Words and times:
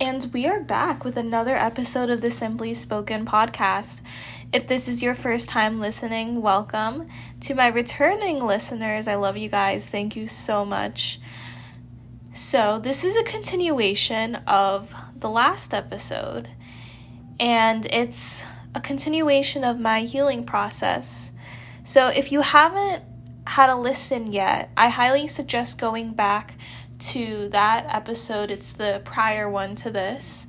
And 0.00 0.30
we 0.32 0.46
are 0.46 0.60
back 0.60 1.04
with 1.04 1.18
another 1.18 1.54
episode 1.54 2.08
of 2.08 2.22
the 2.22 2.30
Simply 2.30 2.72
Spoken 2.72 3.26
podcast. 3.26 4.00
If 4.50 4.66
this 4.66 4.88
is 4.88 5.02
your 5.02 5.14
first 5.14 5.50
time 5.50 5.78
listening, 5.78 6.40
welcome. 6.40 7.06
To 7.40 7.54
my 7.54 7.66
returning 7.66 8.42
listeners, 8.42 9.06
I 9.06 9.16
love 9.16 9.36
you 9.36 9.50
guys. 9.50 9.86
Thank 9.86 10.16
you 10.16 10.26
so 10.26 10.64
much. 10.64 11.20
So, 12.32 12.78
this 12.78 13.04
is 13.04 13.14
a 13.14 13.24
continuation 13.24 14.36
of 14.46 14.90
the 15.14 15.28
last 15.28 15.74
episode, 15.74 16.48
and 17.38 17.84
it's 17.84 18.42
a 18.74 18.80
continuation 18.80 19.64
of 19.64 19.78
my 19.78 20.00
healing 20.00 20.44
process. 20.44 21.32
So, 21.84 22.08
if 22.08 22.32
you 22.32 22.40
haven't 22.40 23.04
had 23.46 23.68
a 23.68 23.76
listen 23.76 24.32
yet, 24.32 24.70
I 24.78 24.88
highly 24.88 25.28
suggest 25.28 25.78
going 25.78 26.12
back 26.12 26.54
to 27.00 27.48
that 27.50 27.86
episode. 27.88 28.50
It's 28.50 28.72
the 28.72 29.02
prior 29.04 29.48
one 29.48 29.74
to 29.76 29.90
this. 29.90 30.46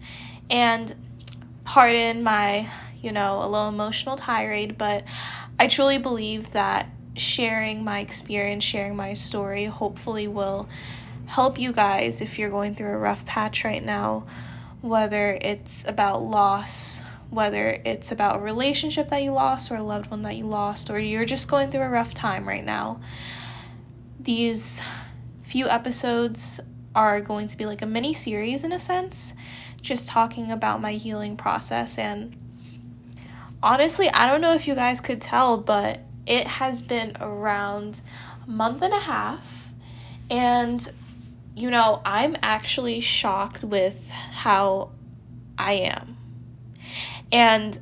And 0.49 0.93
pardon 1.63 2.23
my, 2.23 2.70
you 3.02 3.12
know, 3.12 3.39
a 3.39 3.48
little 3.48 3.70
emotional 3.70 4.17
tirade, 4.17 4.77
but 4.77 5.03
I 5.59 5.67
truly 5.67 5.98
believe 5.98 6.52
that 6.52 6.88
sharing 7.16 7.84
my 7.84 7.99
experience, 7.99 8.63
sharing 8.63 8.95
my 8.95 9.13
story, 9.13 9.66
hopefully 9.66 10.27
will 10.27 10.67
help 11.27 11.59
you 11.59 11.71
guys 11.71 12.21
if 12.21 12.38
you're 12.38 12.49
going 12.49 12.76
through 12.76 12.91
a 12.91 12.98
rough 12.98 13.26
patch 13.26 13.63
right 13.63 13.84
now, 13.84 14.26
whether 14.81 15.38
it's 15.41 15.88
about 15.88 16.21
loss, 16.21 17.02
whether 17.29 17.81
it's 17.85 18.12
about 18.12 18.38
a 18.38 18.43
relationship 18.43 19.07
that 19.07 19.23
you 19.23 19.31
lost 19.31 19.71
or 19.71 19.76
a 19.76 19.84
loved 19.84 20.12
one 20.12 20.23
that 20.23 20.35
you 20.35 20.45
lost, 20.45 20.90
or 20.90 20.99
you're 20.99 21.26
just 21.26 21.49
going 21.49 21.71
through 21.71 21.81
a 21.81 21.90
rough 21.90 22.13
time 22.13 22.45
right 22.48 22.65
now. 22.65 22.99
These 24.20 24.81
few 25.52 25.68
episodes 25.68 26.62
are 26.96 27.20
going 27.20 27.46
to 27.46 27.58
be 27.58 27.66
like 27.66 27.82
a 27.82 27.86
mini 27.86 28.14
series 28.14 28.64
in 28.64 28.72
a 28.72 28.80
sense, 28.80 29.36
just 29.82 30.08
talking 30.08 30.50
about 30.50 30.80
my 30.80 30.94
healing 30.94 31.36
process. 31.36 31.98
And 31.98 32.34
honestly, 33.62 34.10
I 34.10 34.27
don't 34.27 34.40
know 34.40 34.54
if 34.54 34.66
you 34.66 34.76
guys 34.76 35.02
could 35.02 35.20
tell, 35.20 35.58
but 35.58 35.99
it 36.26 36.48
has 36.48 36.82
been 36.82 37.18
around 37.20 37.99
a 38.48 38.49
month 38.49 38.82
and 38.82 38.93
a 38.93 38.99
half. 38.99 39.71
And, 40.30 40.90
you 41.54 41.70
know, 41.70 42.02
I'm 42.05 42.38
actually 42.41 43.02
shocked 43.02 43.65
with 43.65 44.10
how 44.10 44.91
I 45.58 45.74
am. 45.74 46.15
And 47.30 47.77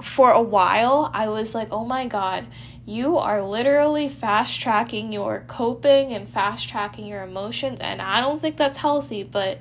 for 0.00 0.30
a 0.30 0.40
while, 0.40 1.10
I 1.12 1.28
was 1.28 1.54
like, 1.54 1.68
oh 1.72 1.84
my 1.84 2.06
God, 2.06 2.46
you 2.84 3.16
are 3.16 3.42
literally 3.42 4.08
fast 4.08 4.60
tracking 4.60 5.12
your 5.12 5.44
coping 5.46 6.12
and 6.12 6.28
fast 6.28 6.68
tracking 6.68 7.06
your 7.06 7.22
emotions 7.22 7.78
and 7.80 8.02
i 8.02 8.20
don't 8.20 8.40
think 8.40 8.56
that's 8.56 8.78
healthy 8.78 9.22
but 9.22 9.58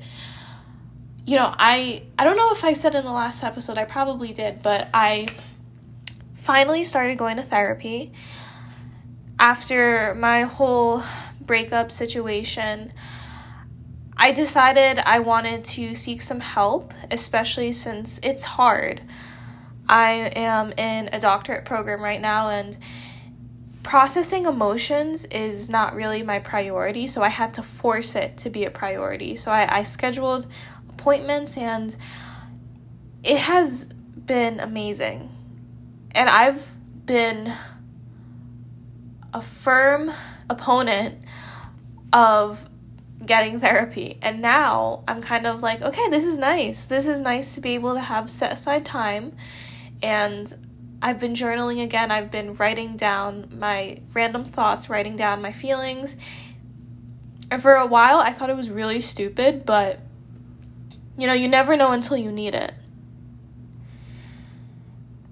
you 1.25 1.35
know 1.35 1.53
i 1.57 2.01
i 2.17 2.23
don't 2.23 2.37
know 2.37 2.51
if 2.51 2.63
i 2.63 2.73
said 2.73 2.95
in 2.95 3.03
the 3.03 3.11
last 3.11 3.43
episode 3.43 3.77
i 3.77 3.85
probably 3.85 4.33
did 4.33 4.61
but 4.63 4.87
i 4.93 5.27
finally 6.41 6.83
started 6.83 7.17
going 7.17 7.37
to 7.37 7.43
therapy. 7.43 8.11
After 9.39 10.15
my 10.15 10.41
whole 10.41 11.03
breakup 11.39 11.91
situation 11.91 12.93
i 14.15 14.31
decided 14.31 14.99
i 14.99 15.19
wanted 15.19 15.63
to 15.65 15.95
seek 15.95 16.21
some 16.21 16.39
help 16.39 16.93
especially 17.09 17.71
since 17.71 18.19
it's 18.23 18.43
hard. 18.43 19.01
I 19.87 20.31
am 20.35 20.71
in 20.73 21.09
a 21.11 21.19
doctorate 21.19 21.65
program 21.65 22.01
right 22.01 22.21
now 22.21 22.49
and 22.49 22.77
processing 23.83 24.45
emotions 24.45 25.25
is 25.25 25.69
not 25.69 25.95
really 25.95 26.23
my 26.23 26.39
priority, 26.39 27.07
so 27.07 27.21
I 27.21 27.29
had 27.29 27.53
to 27.55 27.63
force 27.63 28.15
it 28.15 28.37
to 28.37 28.49
be 28.49 28.65
a 28.65 28.71
priority. 28.71 29.35
So 29.35 29.51
I, 29.51 29.79
I 29.79 29.83
scheduled 29.83 30.47
appointments 30.89 31.57
and 31.57 31.95
it 33.23 33.37
has 33.37 33.85
been 33.85 34.59
amazing. 34.59 35.29
And 36.11 36.29
I've 36.29 36.65
been 37.05 37.53
a 39.33 39.41
firm 39.41 40.11
opponent 40.49 41.23
of 42.13 42.69
getting 43.25 43.59
therapy. 43.59 44.17
And 44.21 44.41
now 44.41 45.03
I'm 45.07 45.21
kind 45.21 45.47
of 45.47 45.61
like, 45.61 45.81
okay, 45.81 46.09
this 46.09 46.25
is 46.25 46.37
nice. 46.37 46.85
This 46.85 47.07
is 47.07 47.21
nice 47.21 47.55
to 47.55 47.61
be 47.61 47.75
able 47.75 47.93
to 47.93 48.01
have 48.01 48.29
set 48.29 48.51
aside 48.51 48.85
time 48.85 49.35
and 50.03 50.53
I've 51.01 51.19
been 51.19 51.33
journaling 51.33 51.83
again. 51.83 52.11
I've 52.11 52.31
been 52.31 52.53
writing 52.55 52.95
down 52.95 53.53
my 53.57 53.99
random 54.13 54.45
thoughts, 54.45 54.89
writing 54.89 55.15
down 55.15 55.41
my 55.41 55.51
feelings. 55.51 56.15
And 57.49 57.61
for 57.61 57.73
a 57.73 57.87
while, 57.87 58.19
I 58.19 58.33
thought 58.33 58.49
it 58.49 58.55
was 58.55 58.69
really 58.69 59.01
stupid, 59.01 59.65
but 59.65 59.99
you 61.17 61.27
know, 61.27 61.33
you 61.33 61.47
never 61.47 61.75
know 61.75 61.91
until 61.91 62.17
you 62.17 62.31
need 62.31 62.55
it. 62.55 62.73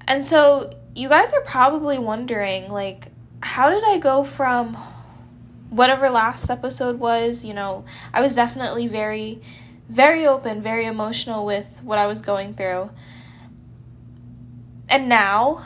And 0.08 0.26
so, 0.26 0.74
you 0.96 1.08
guys 1.08 1.34
are 1.34 1.42
probably 1.42 1.98
wondering, 1.98 2.70
like, 2.70 3.08
how 3.42 3.70
did 3.70 3.84
I 3.84 4.00
go 4.00 4.24
from 4.24 4.76
whatever 5.70 6.10
last 6.10 6.50
episode 6.50 7.00
was? 7.00 7.46
You 7.46 7.54
know, 7.54 7.86
I 8.14 8.22
was 8.22 8.36
definitely 8.36 8.88
very, 8.88 9.42
very 9.88 10.28
open, 10.28 10.62
very 10.62 10.86
emotional 10.86 11.46
with 11.46 11.82
what 11.84 11.98
I 12.00 12.08
was 12.08 12.22
going 12.22 12.56
through. 12.56 12.90
And 14.90 15.08
now, 15.08 15.64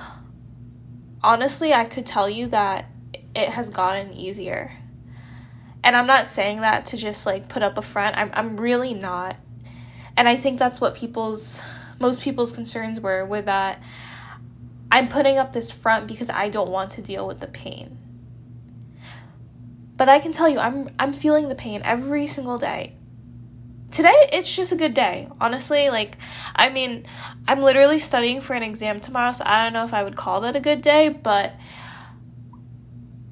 honestly, 1.23 1.73
I 1.73 1.85
could 1.85 2.05
tell 2.05 2.29
you 2.29 2.47
that 2.47 2.85
it 3.33 3.49
has 3.49 3.69
gotten 3.69 4.13
easier. 4.13 4.71
And 5.83 5.95
I'm 5.95 6.07
not 6.07 6.27
saying 6.27 6.61
that 6.61 6.87
to 6.87 6.97
just 6.97 7.25
like 7.25 7.47
put 7.47 7.63
up 7.63 7.77
a 7.77 7.81
front. 7.81 8.17
I'm 8.17 8.31
I'm 8.33 8.57
really 8.57 8.93
not. 8.93 9.37
And 10.15 10.27
I 10.27 10.35
think 10.35 10.59
that's 10.59 10.79
what 10.79 10.93
people's 10.93 11.61
most 11.99 12.21
people's 12.21 12.51
concerns 12.51 12.99
were 12.99 13.25
with 13.25 13.45
that 13.45 13.81
I'm 14.91 15.07
putting 15.07 15.37
up 15.37 15.53
this 15.53 15.71
front 15.71 16.07
because 16.07 16.29
I 16.29 16.49
don't 16.49 16.69
want 16.69 16.91
to 16.91 17.01
deal 17.01 17.25
with 17.25 17.39
the 17.39 17.47
pain. 17.47 17.97
But 19.95 20.09
I 20.09 20.19
can 20.19 20.33
tell 20.33 20.49
you 20.49 20.59
I'm 20.59 20.89
I'm 20.99 21.13
feeling 21.13 21.47
the 21.47 21.55
pain 21.55 21.81
every 21.83 22.27
single 22.27 22.57
day 22.57 22.95
today 23.93 24.27
it's 24.33 24.53
just 24.53 24.71
a 24.71 24.75
good 24.75 24.93
day. 24.93 25.29
Honestly 25.39 25.89
like 25.89 26.17
i 26.55 26.69
mean 26.69 27.05
i'm 27.47 27.61
literally 27.61 27.99
studying 27.99 28.41
for 28.41 28.53
an 28.53 28.63
exam 28.63 28.99
tomorrow 28.99 29.31
so 29.31 29.43
i 29.45 29.63
don't 29.63 29.73
know 29.73 29.85
if 29.85 29.93
i 29.93 30.03
would 30.03 30.15
call 30.15 30.41
that 30.41 30.55
a 30.55 30.59
good 30.59 30.81
day 30.81 31.09
but 31.09 31.53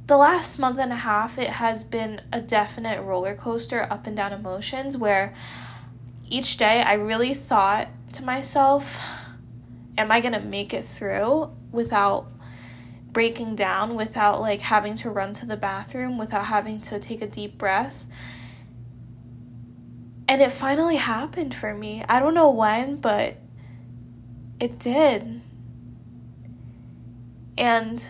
the 0.05 0.17
last 0.17 0.59
month 0.59 0.77
and 0.77 0.91
a 0.91 0.95
half 0.95 1.37
it 1.37 1.49
has 1.49 1.83
been 1.83 2.21
a 2.31 2.41
definite 2.41 3.01
roller 3.01 3.35
coaster 3.35 3.87
up 3.89 4.07
and 4.07 4.15
down 4.15 4.33
emotions 4.33 4.97
where 4.97 5.33
each 6.29 6.57
day 6.57 6.81
i 6.81 6.93
really 6.93 7.33
thought 7.33 7.87
to 8.13 8.23
myself 8.23 9.03
am 9.97 10.11
i 10.11 10.21
going 10.21 10.33
to 10.33 10.41
make 10.41 10.73
it 10.73 10.85
through 10.85 11.49
without 11.71 12.27
breaking 13.11 13.55
down 13.55 13.95
without 13.95 14.39
like 14.39 14.61
having 14.61 14.95
to 14.95 15.09
run 15.09 15.33
to 15.33 15.45
the 15.45 15.57
bathroom 15.57 16.17
without 16.17 16.45
having 16.45 16.79
to 16.79 16.99
take 16.99 17.21
a 17.21 17.27
deep 17.27 17.57
breath 17.57 18.05
and 20.31 20.41
it 20.41 20.49
finally 20.49 20.95
happened 20.95 21.53
for 21.53 21.73
me. 21.73 22.05
I 22.07 22.21
don't 22.21 22.33
know 22.33 22.51
when, 22.51 22.95
but 22.95 23.35
it 24.61 24.79
did. 24.79 25.41
And 27.57 28.07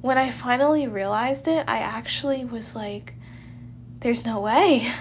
when 0.00 0.16
I 0.16 0.30
finally 0.30 0.88
realized 0.88 1.46
it, 1.46 1.68
I 1.68 1.80
actually 1.80 2.46
was 2.46 2.74
like, 2.74 3.12
there's 4.00 4.24
no 4.24 4.40
way. 4.40 4.90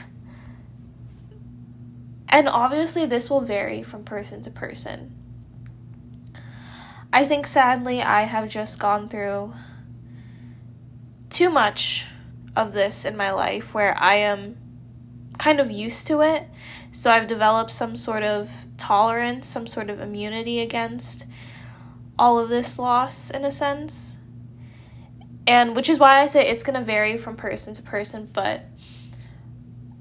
And 2.27 2.49
obviously, 2.49 3.05
this 3.05 3.29
will 3.29 3.39
vary 3.39 3.81
from 3.81 4.03
person 4.03 4.41
to 4.41 4.49
person. 4.49 5.15
I 7.13 7.23
think 7.23 7.47
sadly, 7.47 8.01
I 8.01 8.23
have 8.23 8.49
just 8.49 8.77
gone 8.77 9.07
through 9.07 9.53
too 11.29 11.49
much 11.49 12.07
of 12.57 12.73
this 12.73 13.05
in 13.05 13.15
my 13.15 13.31
life 13.31 13.73
where 13.73 13.95
I 13.97 14.15
am 14.15 14.57
kind 15.37 15.59
of 15.59 15.71
used 15.71 16.07
to 16.07 16.21
it. 16.21 16.43
So 16.91 17.11
I've 17.11 17.27
developed 17.27 17.71
some 17.71 17.95
sort 17.95 18.23
of 18.23 18.49
tolerance, 18.77 19.47
some 19.47 19.67
sort 19.67 19.89
of 19.89 19.99
immunity 19.99 20.59
against 20.59 21.25
all 22.17 22.39
of 22.39 22.49
this 22.49 22.79
loss 22.79 23.29
in 23.29 23.43
a 23.43 23.51
sense. 23.51 24.17
And 25.47 25.75
which 25.75 25.89
is 25.89 25.99
why 25.99 26.21
I 26.21 26.27
say 26.27 26.47
it's 26.47 26.63
going 26.63 26.79
to 26.79 26.85
vary 26.85 27.17
from 27.17 27.35
person 27.35 27.73
to 27.75 27.81
person, 27.81 28.27
but 28.33 28.61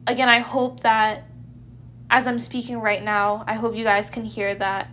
again, 0.06 0.28
I 0.28 0.38
hope 0.38 0.80
that 0.80 1.24
as 2.10 2.26
I'm 2.26 2.38
speaking 2.38 2.78
right 2.78 3.02
now, 3.02 3.44
I 3.46 3.54
hope 3.54 3.74
you 3.74 3.84
guys 3.84 4.10
can 4.10 4.24
hear 4.24 4.54
that 4.54 4.88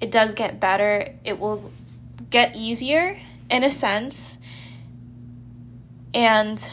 it 0.00 0.10
does 0.10 0.34
get 0.34 0.60
better. 0.60 1.14
It 1.24 1.38
will 1.38 1.72
get 2.30 2.56
easier 2.56 3.18
in 3.50 3.64
a 3.64 3.70
sense. 3.70 4.38
And 6.14 6.64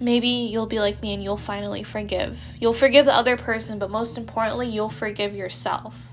maybe 0.00 0.28
you'll 0.28 0.66
be 0.66 0.80
like 0.80 1.02
me 1.02 1.14
and 1.14 1.22
you'll 1.22 1.36
finally 1.36 1.82
forgive. 1.82 2.40
You'll 2.60 2.72
forgive 2.72 3.06
the 3.06 3.14
other 3.14 3.36
person, 3.36 3.78
but 3.78 3.90
most 3.90 4.18
importantly, 4.18 4.68
you'll 4.68 4.88
forgive 4.88 5.34
yourself. 5.34 6.12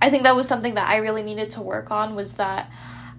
I 0.00 0.10
think 0.10 0.24
that 0.24 0.36
was 0.36 0.46
something 0.46 0.74
that 0.74 0.88
I 0.88 0.96
really 0.96 1.22
needed 1.22 1.50
to 1.50 1.62
work 1.62 1.90
on 1.90 2.14
was 2.14 2.34
that 2.34 2.70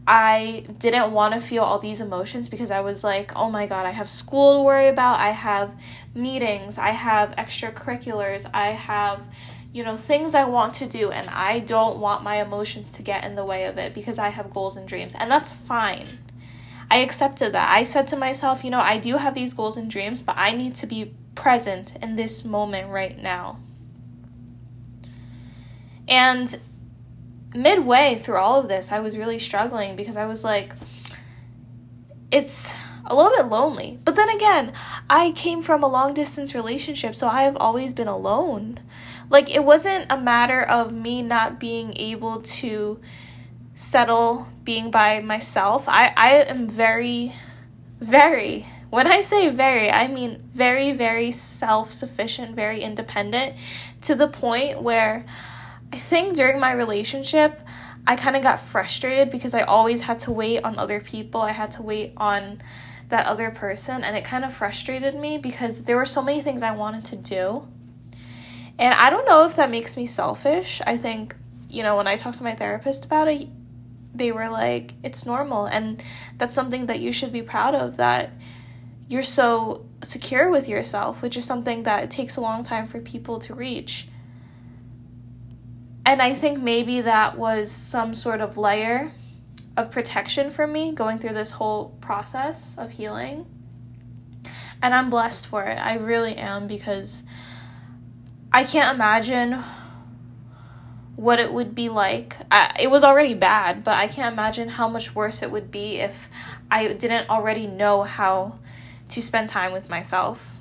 I 0.08 0.64
didn't 0.80 1.12
want 1.12 1.34
to 1.34 1.42
feel 1.42 1.64
all 1.64 1.80
these 1.80 2.00
emotions 2.00 2.48
because 2.48 2.72
I 2.72 2.80
was 2.80 3.04
like, 3.04 3.36
oh 3.36 3.50
my 3.50 3.68
god, 3.68 3.86
I 3.86 3.92
have 3.92 4.10
school 4.10 4.58
to 4.58 4.64
worry 4.64 4.88
about, 4.88 5.20
I 5.20 5.32
have 5.32 5.72
meetings, 6.16 6.78
I 6.78 6.92
have 6.92 7.36
extracurriculars, 7.36 8.50
I 8.54 8.68
have, 8.70 9.20
you 9.74 9.84
know, 9.84 9.98
things 9.98 10.34
I 10.34 10.46
want 10.46 10.76
to 10.76 10.88
do, 10.88 11.12
and 11.12 11.30
I 11.30 11.60
don't 11.60 12.00
want 12.00 12.24
my 12.24 12.42
emotions 12.42 12.94
to 12.94 13.02
get 13.02 13.26
in 13.26 13.36
the 13.36 13.44
way 13.44 13.66
of 13.66 13.78
it 13.78 13.94
because 13.94 14.18
I 14.18 14.30
have 14.30 14.50
goals 14.50 14.78
and 14.78 14.88
dreams, 14.88 15.14
and 15.14 15.30
that's 15.30 15.52
fine. 15.52 16.08
I 16.90 17.00
accepted 17.00 17.54
that. 17.54 17.70
I 17.70 17.84
said 17.84 18.08
to 18.08 18.16
myself, 18.16 18.64
you 18.64 18.72
know, 18.72 18.80
I 18.80 18.98
do 18.98 19.18
have 19.18 19.34
these 19.34 19.54
goals 19.54 19.78
and 19.78 19.90
dreams, 19.90 20.22
but 20.22 20.38
I 20.38 20.52
need 20.52 20.76
to 20.76 20.88
be 20.88 21.14
present 21.36 21.96
in 22.02 22.16
this 22.16 22.46
moment 22.46 22.90
right 22.90 23.22
now. 23.22 23.60
And 26.08 26.58
midway 27.54 28.16
through 28.16 28.38
all 28.38 28.60
of 28.60 28.70
this, 28.70 28.92
I 28.92 29.00
was 29.00 29.18
really 29.18 29.40
struggling 29.40 29.96
because 29.96 30.16
I 30.16 30.26
was 30.26 30.44
like, 30.44 30.74
it's 32.32 32.78
a 33.06 33.16
little 33.16 33.32
bit 33.32 33.48
lonely. 33.48 34.00
But 34.04 34.16
then 34.16 34.30
again, 34.30 34.74
I 35.10 35.32
came 35.32 35.64
from 35.64 35.84
a 35.84 35.88
long 35.88 36.14
distance 36.14 36.54
relationship, 36.54 37.16
so 37.16 37.28
I 37.28 37.44
have 37.44 37.58
always 37.58 37.94
been 37.94 38.08
alone. 38.08 38.80
Like, 39.30 39.54
it 39.54 39.64
wasn't 39.64 40.06
a 40.10 40.18
matter 40.18 40.62
of 40.62 40.94
me 40.94 41.22
not 41.22 41.60
being 41.60 41.96
able 41.98 42.42
to 42.42 43.00
settle 43.76 44.48
being 44.68 44.92
by 44.92 45.22
myself. 45.22 45.88
I, 45.88 46.12
I 46.18 46.30
am 46.44 46.68
very, 46.68 47.32
very, 48.02 48.66
when 48.90 49.08
I 49.08 49.22
say 49.22 49.50
very, 49.50 49.90
I 49.90 50.10
mean 50.10 50.44
very, 50.54 50.92
very 50.92 51.32
self 51.32 51.90
sufficient, 51.90 52.54
very 52.54 52.82
independent 52.82 53.56
to 54.02 54.14
the 54.14 54.28
point 54.28 54.82
where 54.82 55.26
I 55.94 55.98
think 55.98 56.36
during 56.36 56.60
my 56.60 56.74
relationship, 56.74 57.62
I 58.06 58.18
kind 58.18 58.36
of 58.36 58.44
got 58.44 58.60
frustrated 58.60 59.32
because 59.32 59.54
I 59.54 59.62
always 59.62 60.02
had 60.02 60.20
to 60.20 60.34
wait 60.34 60.66
on 60.66 60.78
other 60.78 61.00
people. 61.00 61.40
I 61.42 61.54
had 61.54 61.72
to 61.72 61.82
wait 61.82 62.12
on 62.18 62.62
that 63.08 63.26
other 63.26 63.52
person, 63.52 64.04
and 64.04 64.18
it 64.18 64.26
kind 64.26 64.44
of 64.44 64.54
frustrated 64.54 65.16
me 65.16 65.38
because 65.38 65.84
there 65.84 65.96
were 65.96 66.06
so 66.06 66.22
many 66.22 66.42
things 66.42 66.62
I 66.62 66.72
wanted 66.72 67.06
to 67.06 67.16
do. 67.16 67.66
And 68.78 68.94
I 68.94 69.10
don't 69.12 69.26
know 69.26 69.46
if 69.46 69.56
that 69.56 69.72
makes 69.72 69.96
me 69.96 70.06
selfish. 70.06 70.82
I 70.86 70.98
think, 70.98 71.38
you 71.70 71.84
know, 71.84 71.96
when 71.96 72.06
I 72.06 72.18
talk 72.18 72.36
to 72.36 72.44
my 72.44 72.54
therapist 72.54 73.06
about 73.06 73.30
it, 73.30 73.48
they 74.18 74.32
were 74.32 74.50
like, 74.50 74.94
it's 75.04 75.26
normal. 75.26 75.66
And 75.66 76.04
that's 76.38 76.56
something 76.56 76.88
that 76.88 77.00
you 77.00 77.12
should 77.12 77.32
be 77.32 77.42
proud 77.42 77.76
of 77.76 77.98
that 77.98 78.32
you're 79.08 79.24
so 79.24 79.86
secure 80.04 80.50
with 80.50 80.68
yourself, 80.68 81.22
which 81.22 81.38
is 81.38 81.46
something 81.46 81.84
that 81.84 82.12
takes 82.12 82.38
a 82.38 82.42
long 82.42 82.64
time 82.64 82.88
for 82.88 83.00
people 83.00 83.40
to 83.40 83.56
reach. 83.56 84.08
And 86.06 86.22
I 86.22 86.34
think 86.34 86.60
maybe 86.60 87.02
that 87.02 87.38
was 87.38 87.72
some 87.72 88.14
sort 88.14 88.42
of 88.42 88.58
layer 88.58 89.12
of 89.76 89.92
protection 89.92 90.52
for 90.52 90.66
me 90.66 90.92
going 90.92 91.20
through 91.20 91.34
this 91.34 91.52
whole 91.52 91.90
process 92.02 92.78
of 92.78 92.92
healing. 92.92 93.46
And 94.82 94.94
I'm 94.94 95.10
blessed 95.10 95.48
for 95.48 95.64
it. 95.64 95.76
I 95.76 95.96
really 95.96 96.36
am 96.36 96.68
because 96.68 97.24
I 98.52 98.64
can't 98.64 98.96
imagine 98.96 99.62
what 101.18 101.40
it 101.40 101.52
would 101.52 101.74
be 101.74 101.90
like. 101.90 102.38
I, 102.50 102.76
it 102.80 102.90
was 102.90 103.04
already 103.04 103.34
bad, 103.34 103.84
but 103.84 103.98
I 103.98 104.08
can't 104.08 104.32
imagine 104.32 104.70
how 104.70 104.88
much 104.88 105.14
worse 105.16 105.42
it 105.42 105.52
would 105.52 105.72
be 105.72 105.98
if 105.98 106.30
I 106.72 106.94
didn't 106.94 107.30
already 107.30 107.66
know 107.66 108.04
how 108.04 108.60
to 109.10 109.22
spend 109.22 109.50
time 109.50 109.74
with 109.74 109.90
myself. 109.90 110.58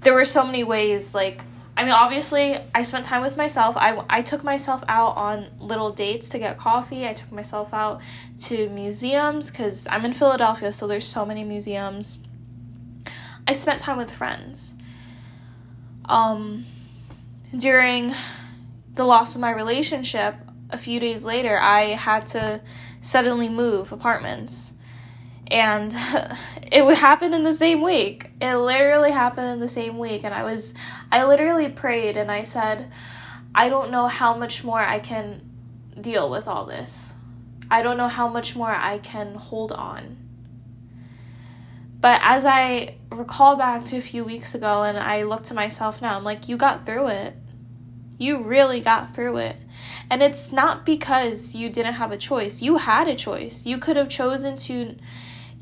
There 0.00 0.12
were 0.12 0.26
so 0.26 0.44
many 0.44 0.64
ways, 0.64 1.14
like, 1.14 1.40
I 1.78 1.84
mean, 1.84 1.92
obviously, 1.92 2.58
I 2.74 2.82
spent 2.82 3.06
time 3.06 3.22
with 3.22 3.38
myself. 3.38 3.74
I, 3.78 4.04
I 4.10 4.20
took 4.20 4.44
myself 4.44 4.84
out 4.86 5.16
on 5.16 5.46
little 5.58 5.88
dates 5.88 6.28
to 6.30 6.38
get 6.38 6.58
coffee. 6.58 7.08
I 7.08 7.14
took 7.14 7.32
myself 7.32 7.72
out 7.72 8.02
to 8.40 8.68
museums 8.68 9.50
because 9.50 9.86
I'm 9.90 10.04
in 10.04 10.12
Philadelphia, 10.12 10.70
so 10.72 10.86
there's 10.86 11.06
so 11.06 11.24
many 11.24 11.42
museums. 11.42 12.18
I 13.48 13.54
spent 13.54 13.80
time 13.80 13.96
with 13.96 14.12
friends. 14.12 14.74
Um, 16.04 16.66
during 17.56 18.12
the 18.94 19.04
loss 19.04 19.34
of 19.34 19.40
my 19.40 19.50
relationship, 19.50 20.34
a 20.70 20.78
few 20.78 21.00
days 21.00 21.24
later, 21.24 21.58
I 21.58 21.94
had 21.94 22.26
to 22.26 22.60
suddenly 23.00 23.48
move 23.48 23.92
apartments. 23.92 24.72
And 25.48 25.94
it 26.72 26.84
would 26.84 26.96
happen 26.96 27.34
in 27.34 27.44
the 27.44 27.54
same 27.54 27.82
week. 27.82 28.30
It 28.40 28.56
literally 28.56 29.10
happened 29.10 29.50
in 29.50 29.60
the 29.60 29.68
same 29.68 29.98
week. 29.98 30.24
And 30.24 30.32
i 30.32 30.42
was 30.42 30.74
i 31.12 31.24
literally 31.24 31.68
prayed 31.68 32.16
and 32.16 32.30
i 32.30 32.42
said 32.42 32.90
i 33.54 33.68
don't 33.68 33.90
know 33.90 34.06
how 34.06 34.36
much 34.36 34.64
more 34.64 34.80
i 34.80 34.98
can 34.98 35.50
deal 36.00 36.30
with 36.30 36.48
all 36.48 36.64
this. 36.66 37.12
I 37.70 37.82
don't 37.82 37.96
know 37.96 38.08
how 38.08 38.28
much 38.28 38.56
more 38.56 38.70
i 38.70 38.98
can 38.98 39.34
hold 39.34 39.72
on. 39.72 40.16
But 42.00 42.20
as 42.22 42.46
i 42.46 42.96
recall 43.10 43.56
back 43.56 43.84
to 43.86 43.96
a 43.96 44.02
few 44.02 44.24
weeks 44.24 44.54
ago 44.54 44.82
and 44.82 44.98
i 44.98 45.22
look 45.22 45.44
to 45.44 45.54
myself 45.54 46.02
now 46.02 46.16
i'm 46.16 46.24
like 46.24 46.48
you 46.48 46.56
got 46.56 46.84
through 46.84 47.06
it 47.06 47.36
you 48.18 48.42
really 48.42 48.80
got 48.80 49.14
through 49.14 49.38
it. 49.38 49.56
And 50.10 50.22
it's 50.22 50.52
not 50.52 50.84
because 50.84 51.54
you 51.54 51.68
didn't 51.70 51.94
have 51.94 52.12
a 52.12 52.16
choice. 52.16 52.62
You 52.62 52.76
had 52.76 53.08
a 53.08 53.14
choice. 53.14 53.66
You 53.66 53.78
could 53.78 53.96
have 53.96 54.08
chosen 54.08 54.56
to 54.58 54.96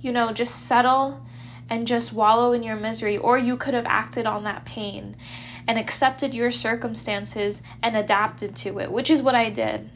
you 0.02 0.12
know, 0.12 0.32
just 0.32 0.66
settle 0.66 1.25
and 1.70 1.87
just 1.87 2.12
wallow 2.12 2.52
in 2.52 2.62
your 2.62 2.76
misery, 2.76 3.16
or 3.16 3.38
you 3.38 3.56
could 3.56 3.75
have 3.75 3.87
acted 3.87 4.26
on 4.26 4.44
that 4.44 4.64
pain 4.64 5.16
and 5.66 5.78
accepted 5.78 6.34
your 6.34 6.50
circumstances 6.50 7.62
and 7.82 7.96
adapted 7.96 8.54
to 8.56 8.81
it, 8.81 8.90
which 8.90 9.10
is 9.10 9.22
what 9.22 9.34
I 9.34 9.49
did. 9.49 9.88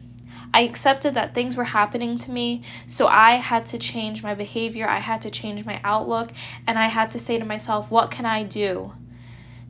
I 0.54 0.60
accepted 0.60 1.14
that 1.14 1.34
things 1.34 1.56
were 1.56 1.64
happening 1.64 2.18
to 2.18 2.30
me, 2.30 2.62
so 2.86 3.08
I 3.08 3.32
had 3.32 3.66
to 3.66 3.78
change 3.78 4.22
my 4.22 4.34
behavior, 4.34 4.88
I 4.88 5.00
had 5.00 5.22
to 5.22 5.30
change 5.30 5.66
my 5.66 5.80
outlook, 5.82 6.30
and 6.66 6.78
I 6.78 6.86
had 6.86 7.10
to 7.10 7.18
say 7.18 7.38
to 7.38 7.44
myself, 7.44 7.90
what 7.90 8.12
can 8.12 8.24
I 8.24 8.44
do 8.44 8.92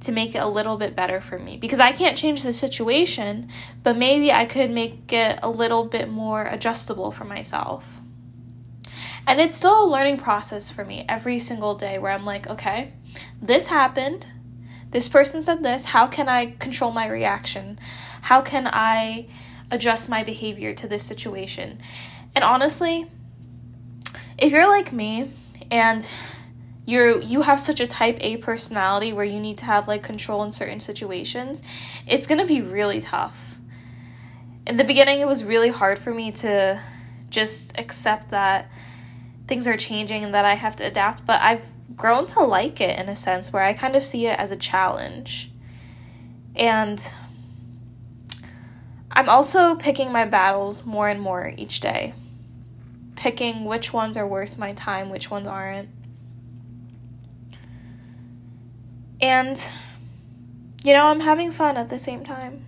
to 0.01 0.13
make 0.13 0.35
it 0.35 0.39
a 0.39 0.49
little 0.49 0.77
bit 0.77 0.95
better 0.95 1.21
for 1.21 1.39
me? 1.39 1.57
Because 1.57 1.81
I 1.81 1.93
can't 1.93 2.17
change 2.17 2.43
the 2.43 2.53
situation, 2.53 3.49
but 3.83 3.97
maybe 3.97 4.33
I 4.33 4.45
could 4.45 4.71
make 4.71 5.13
it 5.13 5.39
a 5.43 5.51
little 5.51 5.85
bit 5.85 6.09
more 6.09 6.45
adjustable 6.45 7.11
for 7.11 7.25
myself. 7.25 8.01
And 9.27 9.41
it's 9.41 9.57
still 9.57 9.85
a 9.85 9.91
learning 9.91 10.19
process 10.19 10.71
for 10.71 10.85
me 10.85 11.05
every 11.09 11.39
single 11.39 11.75
day 11.75 11.99
where 11.99 12.13
I'm 12.13 12.25
like, 12.25 12.47
okay, 12.47 12.93
this 13.43 13.67
happened. 13.67 14.27
This 14.91 15.09
person 15.09 15.43
said 15.43 15.63
this. 15.63 15.87
How 15.87 16.07
can 16.07 16.29
I 16.29 16.53
control 16.59 16.93
my 16.93 17.09
reaction? 17.09 17.79
How 18.23 18.41
can 18.41 18.69
I 18.69 19.27
adjust 19.71 20.09
my 20.09 20.23
behavior 20.23 20.73
to 20.75 20.87
this 20.87 21.03
situation? 21.03 21.81
And 22.35 22.45
honestly, 22.45 23.11
if 24.39 24.53
you're 24.53 24.69
like 24.69 24.93
me 24.93 25.33
and 25.71 26.09
you're 26.87 27.21
you 27.21 27.43
have 27.43 27.61
such 27.61 27.81
a 27.81 27.87
type 27.87 28.17
A 28.21 28.39
personality 28.39 29.13
where 29.13 29.25
you 29.25 29.41
need 29.41 29.59
to 29.59 29.65
have 29.67 29.89
like 29.89 30.03
control 30.03 30.45
in 30.45 30.53
certain 30.53 30.81
situations, 30.81 31.63
it's 32.07 32.27
going 32.27 32.39
to 32.39 32.47
be 32.47 32.63
really 32.63 33.01
tough. 33.01 33.59
In 34.67 34.77
the 34.77 34.85
beginning 34.85 35.21
it 35.21 35.27
was 35.27 35.45
really 35.45 35.69
hard 35.69 35.99
for 35.99 36.15
me 36.15 36.33
to 36.33 36.81
just 37.29 37.77
accept 37.77 38.31
that 38.31 38.71
things 39.49 39.67
are 39.67 39.77
changing 39.77 40.25
and 40.25 40.35
that 40.35 40.45
I 40.45 40.55
have 40.55 40.77
to 40.77 40.87
adapt, 40.87 41.27
but 41.27 41.41
I've 41.41 41.65
grown 41.97 42.27
to 42.29 42.41
like 42.41 42.81
it 42.81 42.99
in 42.99 43.09
a 43.09 43.17
sense 43.17 43.53
where 43.53 43.63
I 43.63 43.73
kind 43.73 43.97
of 43.97 44.05
see 44.05 44.27
it 44.27 44.39
as 44.39 44.53
a 44.53 44.57
challenge. 44.57 45.51
And 46.55 47.05
I'm 49.11 49.29
also 49.29 49.77
picking 49.77 50.13
my 50.13 50.25
battles 50.25 50.85
more 50.85 51.09
and 51.09 51.21
more 51.21 51.53
each 51.57 51.81
day. 51.81 52.15
Picking 53.15 53.65
which 53.65 53.93
ones 53.93 54.17
are 54.17 54.27
worth 54.27 54.59
my 54.59 54.73
time, 54.73 55.11
which 55.11 55.31
ones 55.31 55.47
aren't. 55.47 55.89
And, 59.21 59.63
you 60.85 60.93
know, 60.93 61.05
I'm 61.05 61.21
having 61.21 61.51
fun 61.51 61.77
at 61.77 61.89
the 61.89 61.99
same 61.99 62.25
time. 62.25 62.67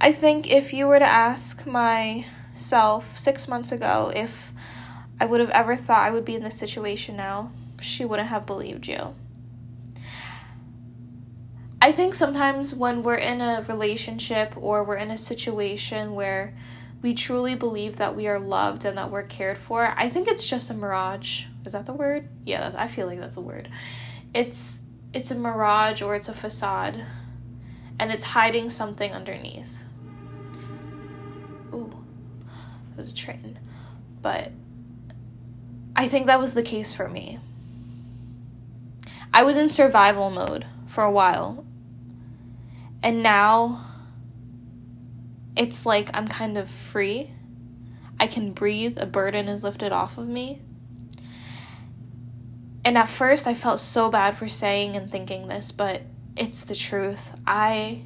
I 0.00 0.12
think 0.12 0.50
if 0.50 0.72
you 0.72 0.86
were 0.86 0.98
to 0.98 1.04
ask 1.04 1.66
myself 1.66 3.16
six 3.16 3.46
months 3.48 3.70
ago 3.70 4.10
if 4.14 4.52
I 5.20 5.26
would 5.26 5.40
have 5.40 5.50
ever 5.50 5.76
thought 5.76 6.06
I 6.06 6.10
would 6.10 6.24
be 6.24 6.34
in 6.34 6.42
this 6.42 6.58
situation 6.58 7.16
now, 7.16 7.52
she 7.80 8.04
wouldn't 8.04 8.28
have 8.28 8.46
believed 8.46 8.88
you. 8.88 9.14
I 11.82 11.92
think 11.92 12.14
sometimes 12.14 12.74
when 12.74 13.02
we're 13.02 13.14
in 13.14 13.40
a 13.40 13.64
relationship 13.68 14.54
or 14.56 14.84
we're 14.84 14.96
in 14.96 15.10
a 15.10 15.16
situation 15.16 16.14
where 16.14 16.54
we 17.02 17.14
truly 17.14 17.54
believe 17.54 17.96
that 17.96 18.14
we 18.14 18.28
are 18.28 18.38
loved 18.38 18.84
and 18.84 18.98
that 18.98 19.10
we're 19.10 19.22
cared 19.22 19.56
for, 19.56 19.94
I 19.96 20.10
think 20.10 20.28
it's 20.28 20.46
just 20.46 20.70
a 20.70 20.74
mirage. 20.74 21.44
Is 21.64 21.72
that 21.72 21.86
the 21.86 21.94
word? 21.94 22.28
Yeah, 22.44 22.72
I 22.76 22.86
feel 22.86 23.06
like 23.06 23.20
that's 23.20 23.38
a 23.38 23.42
word. 23.42 23.70
It's 24.34 24.82
it's 25.12 25.30
a 25.30 25.34
mirage 25.34 26.02
or 26.02 26.14
it's 26.14 26.28
a 26.28 26.34
facade 26.34 27.04
and 27.98 28.10
it's 28.10 28.24
hiding 28.24 28.70
something 28.70 29.12
underneath. 29.12 29.84
Ooh. 31.72 31.90
It 32.92 32.96
was 32.96 33.12
a 33.12 33.14
train. 33.14 33.58
But 34.22 34.52
I 35.96 36.08
think 36.08 36.26
that 36.26 36.40
was 36.40 36.54
the 36.54 36.62
case 36.62 36.92
for 36.92 37.08
me. 37.08 37.38
I 39.32 39.44
was 39.44 39.56
in 39.56 39.68
survival 39.68 40.30
mode 40.30 40.66
for 40.86 41.04
a 41.04 41.10
while. 41.10 41.64
And 43.02 43.22
now 43.22 43.84
it's 45.56 45.86
like 45.86 46.10
I'm 46.14 46.28
kind 46.28 46.56
of 46.56 46.68
free. 46.68 47.32
I 48.18 48.26
can 48.26 48.52
breathe, 48.52 48.98
a 48.98 49.06
burden 49.06 49.48
is 49.48 49.64
lifted 49.64 49.92
off 49.92 50.18
of 50.18 50.28
me. 50.28 50.60
And 52.84 52.96
at 52.96 53.08
first, 53.08 53.46
I 53.46 53.54
felt 53.54 53.80
so 53.80 54.10
bad 54.10 54.36
for 54.36 54.48
saying 54.48 54.96
and 54.96 55.10
thinking 55.10 55.48
this, 55.48 55.70
but 55.72 56.02
it's 56.36 56.64
the 56.64 56.74
truth. 56.74 57.34
I 57.46 58.02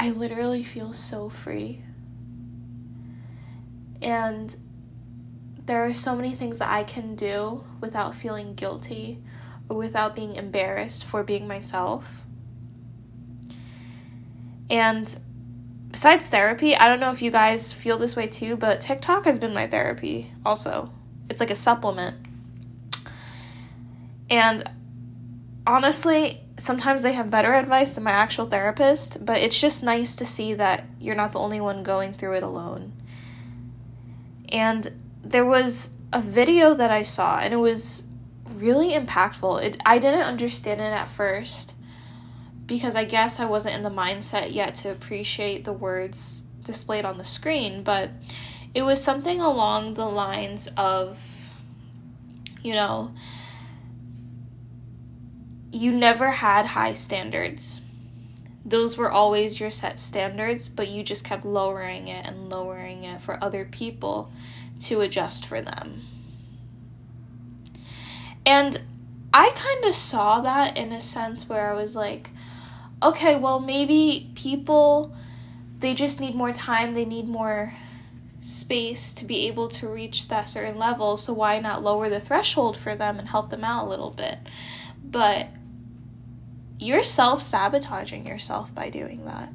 I 0.00 0.10
literally 0.10 0.62
feel 0.62 0.92
so 0.92 1.28
free. 1.28 1.82
And 4.00 4.54
there 5.66 5.84
are 5.84 5.92
so 5.92 6.14
many 6.14 6.34
things 6.34 6.60
that 6.60 6.70
I 6.70 6.84
can 6.84 7.16
do 7.16 7.64
without 7.80 8.14
feeling 8.14 8.54
guilty 8.54 9.22
or 9.68 9.76
without 9.76 10.14
being 10.14 10.36
embarrassed 10.36 11.04
for 11.04 11.24
being 11.24 11.48
myself. 11.48 12.24
And 14.70 15.18
besides 15.90 16.28
therapy, 16.28 16.76
I 16.76 16.86
don't 16.86 17.00
know 17.00 17.10
if 17.10 17.22
you 17.22 17.32
guys 17.32 17.72
feel 17.72 17.98
this 17.98 18.14
way 18.14 18.28
too, 18.28 18.56
but 18.56 18.80
TikTok 18.80 19.24
has 19.24 19.40
been 19.40 19.52
my 19.52 19.66
therapy 19.66 20.32
also. 20.46 20.92
It's 21.28 21.40
like 21.40 21.50
a 21.50 21.56
supplement. 21.56 22.27
And 24.30 24.68
honestly, 25.66 26.40
sometimes 26.56 27.02
they 27.02 27.12
have 27.12 27.30
better 27.30 27.52
advice 27.54 27.94
than 27.94 28.04
my 28.04 28.10
actual 28.10 28.46
therapist, 28.46 29.24
but 29.24 29.38
it's 29.38 29.58
just 29.58 29.82
nice 29.82 30.16
to 30.16 30.24
see 30.24 30.54
that 30.54 30.84
you're 31.00 31.14
not 31.14 31.32
the 31.32 31.38
only 31.38 31.60
one 31.60 31.82
going 31.82 32.12
through 32.12 32.36
it 32.36 32.42
alone. 32.42 32.92
And 34.50 34.90
there 35.22 35.44
was 35.44 35.90
a 36.12 36.20
video 36.20 36.74
that 36.74 36.90
I 36.90 37.02
saw, 37.02 37.38
and 37.38 37.52
it 37.52 37.58
was 37.58 38.06
really 38.54 38.90
impactful. 38.90 39.62
It, 39.62 39.76
I 39.84 39.98
didn't 39.98 40.22
understand 40.22 40.80
it 40.80 40.84
at 40.84 41.08
first 41.08 41.74
because 42.66 42.96
I 42.96 43.04
guess 43.04 43.40
I 43.40 43.46
wasn't 43.46 43.76
in 43.76 43.82
the 43.82 43.90
mindset 43.90 44.52
yet 44.52 44.74
to 44.76 44.90
appreciate 44.90 45.64
the 45.64 45.72
words 45.72 46.42
displayed 46.62 47.04
on 47.04 47.18
the 47.18 47.24
screen, 47.24 47.82
but 47.82 48.10
it 48.74 48.82
was 48.82 49.02
something 49.02 49.40
along 49.40 49.94
the 49.94 50.06
lines 50.06 50.68
of, 50.76 51.50
you 52.62 52.74
know, 52.74 53.12
you 55.70 55.92
never 55.92 56.30
had 56.30 56.66
high 56.66 56.94
standards. 56.94 57.80
Those 58.64 58.96
were 58.96 59.10
always 59.10 59.60
your 59.60 59.70
set 59.70 59.98
standards, 59.98 60.68
but 60.68 60.88
you 60.88 61.02
just 61.02 61.24
kept 61.24 61.44
lowering 61.44 62.08
it 62.08 62.26
and 62.26 62.48
lowering 62.48 63.04
it 63.04 63.22
for 63.22 63.42
other 63.42 63.64
people 63.64 64.30
to 64.80 65.00
adjust 65.00 65.46
for 65.46 65.60
them. 65.60 66.02
And 68.44 68.80
I 69.32 69.50
kind 69.54 69.84
of 69.84 69.94
saw 69.94 70.40
that 70.40 70.76
in 70.76 70.92
a 70.92 71.00
sense 71.00 71.48
where 71.48 71.70
I 71.70 71.74
was 71.74 71.94
like, 71.94 72.30
okay, 73.02 73.36
well, 73.36 73.60
maybe 73.60 74.30
people, 74.34 75.14
they 75.78 75.94
just 75.94 76.20
need 76.20 76.34
more 76.34 76.52
time, 76.52 76.94
they 76.94 77.04
need 77.04 77.28
more 77.28 77.72
space 78.40 79.12
to 79.14 79.24
be 79.24 79.46
able 79.48 79.68
to 79.68 79.88
reach 79.88 80.28
that 80.28 80.48
certain 80.48 80.78
level, 80.78 81.16
so 81.16 81.32
why 81.32 81.58
not 81.58 81.82
lower 81.82 82.08
the 82.08 82.20
threshold 82.20 82.76
for 82.76 82.94
them 82.94 83.18
and 83.18 83.28
help 83.28 83.50
them 83.50 83.64
out 83.64 83.86
a 83.86 83.90
little 83.90 84.10
bit? 84.10 84.38
But 85.04 85.48
you're 86.78 87.02
self 87.02 87.42
sabotaging 87.42 88.26
yourself 88.26 88.74
by 88.74 88.90
doing 88.90 89.24
that. 89.24 89.50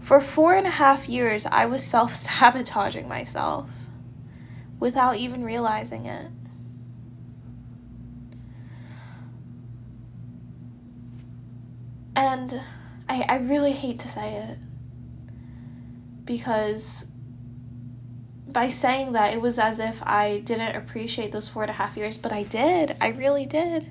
For 0.00 0.20
four 0.20 0.54
and 0.54 0.66
a 0.66 0.70
half 0.70 1.08
years, 1.08 1.46
I 1.46 1.66
was 1.66 1.84
self 1.84 2.14
sabotaging 2.14 3.08
myself 3.08 3.68
without 4.78 5.16
even 5.16 5.44
realizing 5.44 6.06
it. 6.06 6.30
And 12.16 12.60
I, 13.08 13.24
I 13.28 13.36
really 13.38 13.72
hate 13.72 13.98
to 14.00 14.08
say 14.08 14.34
it 14.34 14.58
because 16.24 17.06
by 18.48 18.68
saying 18.68 19.12
that, 19.12 19.32
it 19.32 19.40
was 19.40 19.58
as 19.58 19.78
if 19.78 20.02
I 20.02 20.38
didn't 20.40 20.76
appreciate 20.76 21.30
those 21.32 21.48
four 21.48 21.62
and 21.62 21.70
a 21.70 21.74
half 21.74 21.96
years, 21.96 22.18
but 22.18 22.32
I 22.32 22.42
did. 22.42 22.96
I 23.00 23.08
really 23.08 23.46
did. 23.46 23.90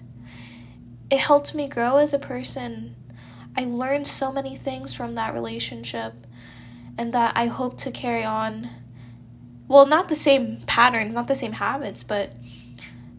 It 1.09 1.19
helped 1.19 1.55
me 1.55 1.67
grow 1.67 1.97
as 1.97 2.13
a 2.13 2.19
person. 2.19 2.95
I 3.57 3.65
learned 3.65 4.07
so 4.07 4.31
many 4.31 4.55
things 4.55 4.93
from 4.93 5.15
that 5.15 5.33
relationship, 5.33 6.13
and 6.97 7.13
that 7.13 7.33
I 7.35 7.47
hope 7.47 7.77
to 7.77 7.91
carry 7.91 8.23
on. 8.23 8.69
Well, 9.67 9.85
not 9.85 10.09
the 10.09 10.15
same 10.15 10.61
patterns, 10.67 11.15
not 11.15 11.27
the 11.27 11.35
same 11.35 11.53
habits, 11.53 12.03
but 12.03 12.31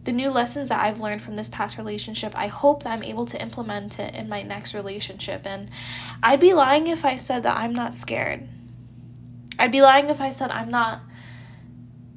the 0.05 0.13
new 0.13 0.31
lessons 0.31 0.71
that 0.71 0.81
I've 0.81 1.01
learned 1.01 1.23
from 1.23 1.37
this 1.37 1.49
past 1.49 1.79
relationship, 1.79 2.33
I 2.35 2.47
hope 2.47 2.83
that 2.83 2.91
I'm 2.91 3.03
able 3.03 3.27
to 3.27 3.41
implement 3.41 3.99
it 3.99 4.15
in 4.15 4.29
my 4.29 4.43
next 4.43 4.75
relationship. 4.75 5.43
And 5.45 5.71
I'd 6.23 6.41
be 6.41 6.55
lying 6.55 6.87
if 6.87 7.05
I 7.05 7.17
said 7.17 7.43
that 7.43 7.57
I'm 7.57 7.75
not 7.75 7.97
scared. 7.97 8.49
I'd 9.59 9.73
be 9.73 9.83
lying 9.83 10.09
if 10.09 10.21
I 10.21 10.31
said 10.31 10.51
I'm 10.51 10.71
not 10.71 11.03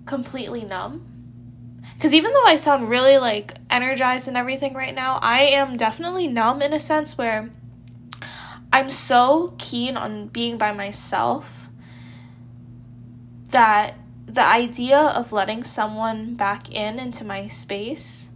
completely 0.05 0.63
numb. 0.63 1.12
Because 1.93 2.13
even 2.13 2.33
though 2.33 2.45
I 2.45 2.57
sound 2.57 2.89
really 2.89 3.17
like 3.17 3.55
energized 3.69 4.27
and 4.27 4.37
everything 4.37 4.73
right 4.73 4.93
now, 4.93 5.19
I 5.21 5.41
am 5.41 5.77
definitely 5.77 6.27
numb 6.27 6.61
in 6.61 6.73
a 6.73 6.79
sense 6.79 7.17
where 7.17 7.49
I'm 8.71 8.89
so 8.89 9.53
keen 9.57 9.95
on 9.95 10.27
being 10.27 10.57
by 10.57 10.71
myself 10.71 11.69
that 13.51 13.95
the 14.25 14.43
idea 14.43 14.97
of 14.97 15.31
letting 15.31 15.63
someone 15.63 16.33
back 16.33 16.73
in 16.73 16.97
into 16.97 17.23
my 17.23 17.47
space 17.47 18.31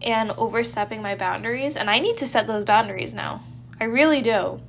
and 0.00 0.30
overstepping 0.32 1.02
my 1.02 1.14
boundaries, 1.14 1.76
and 1.76 1.90
I 1.90 1.98
need 1.98 2.16
to 2.18 2.26
set 2.26 2.46
those 2.46 2.64
boundaries 2.64 3.12
now. 3.12 3.42
I 3.78 3.84
really 3.84 4.22
do. 4.22 4.60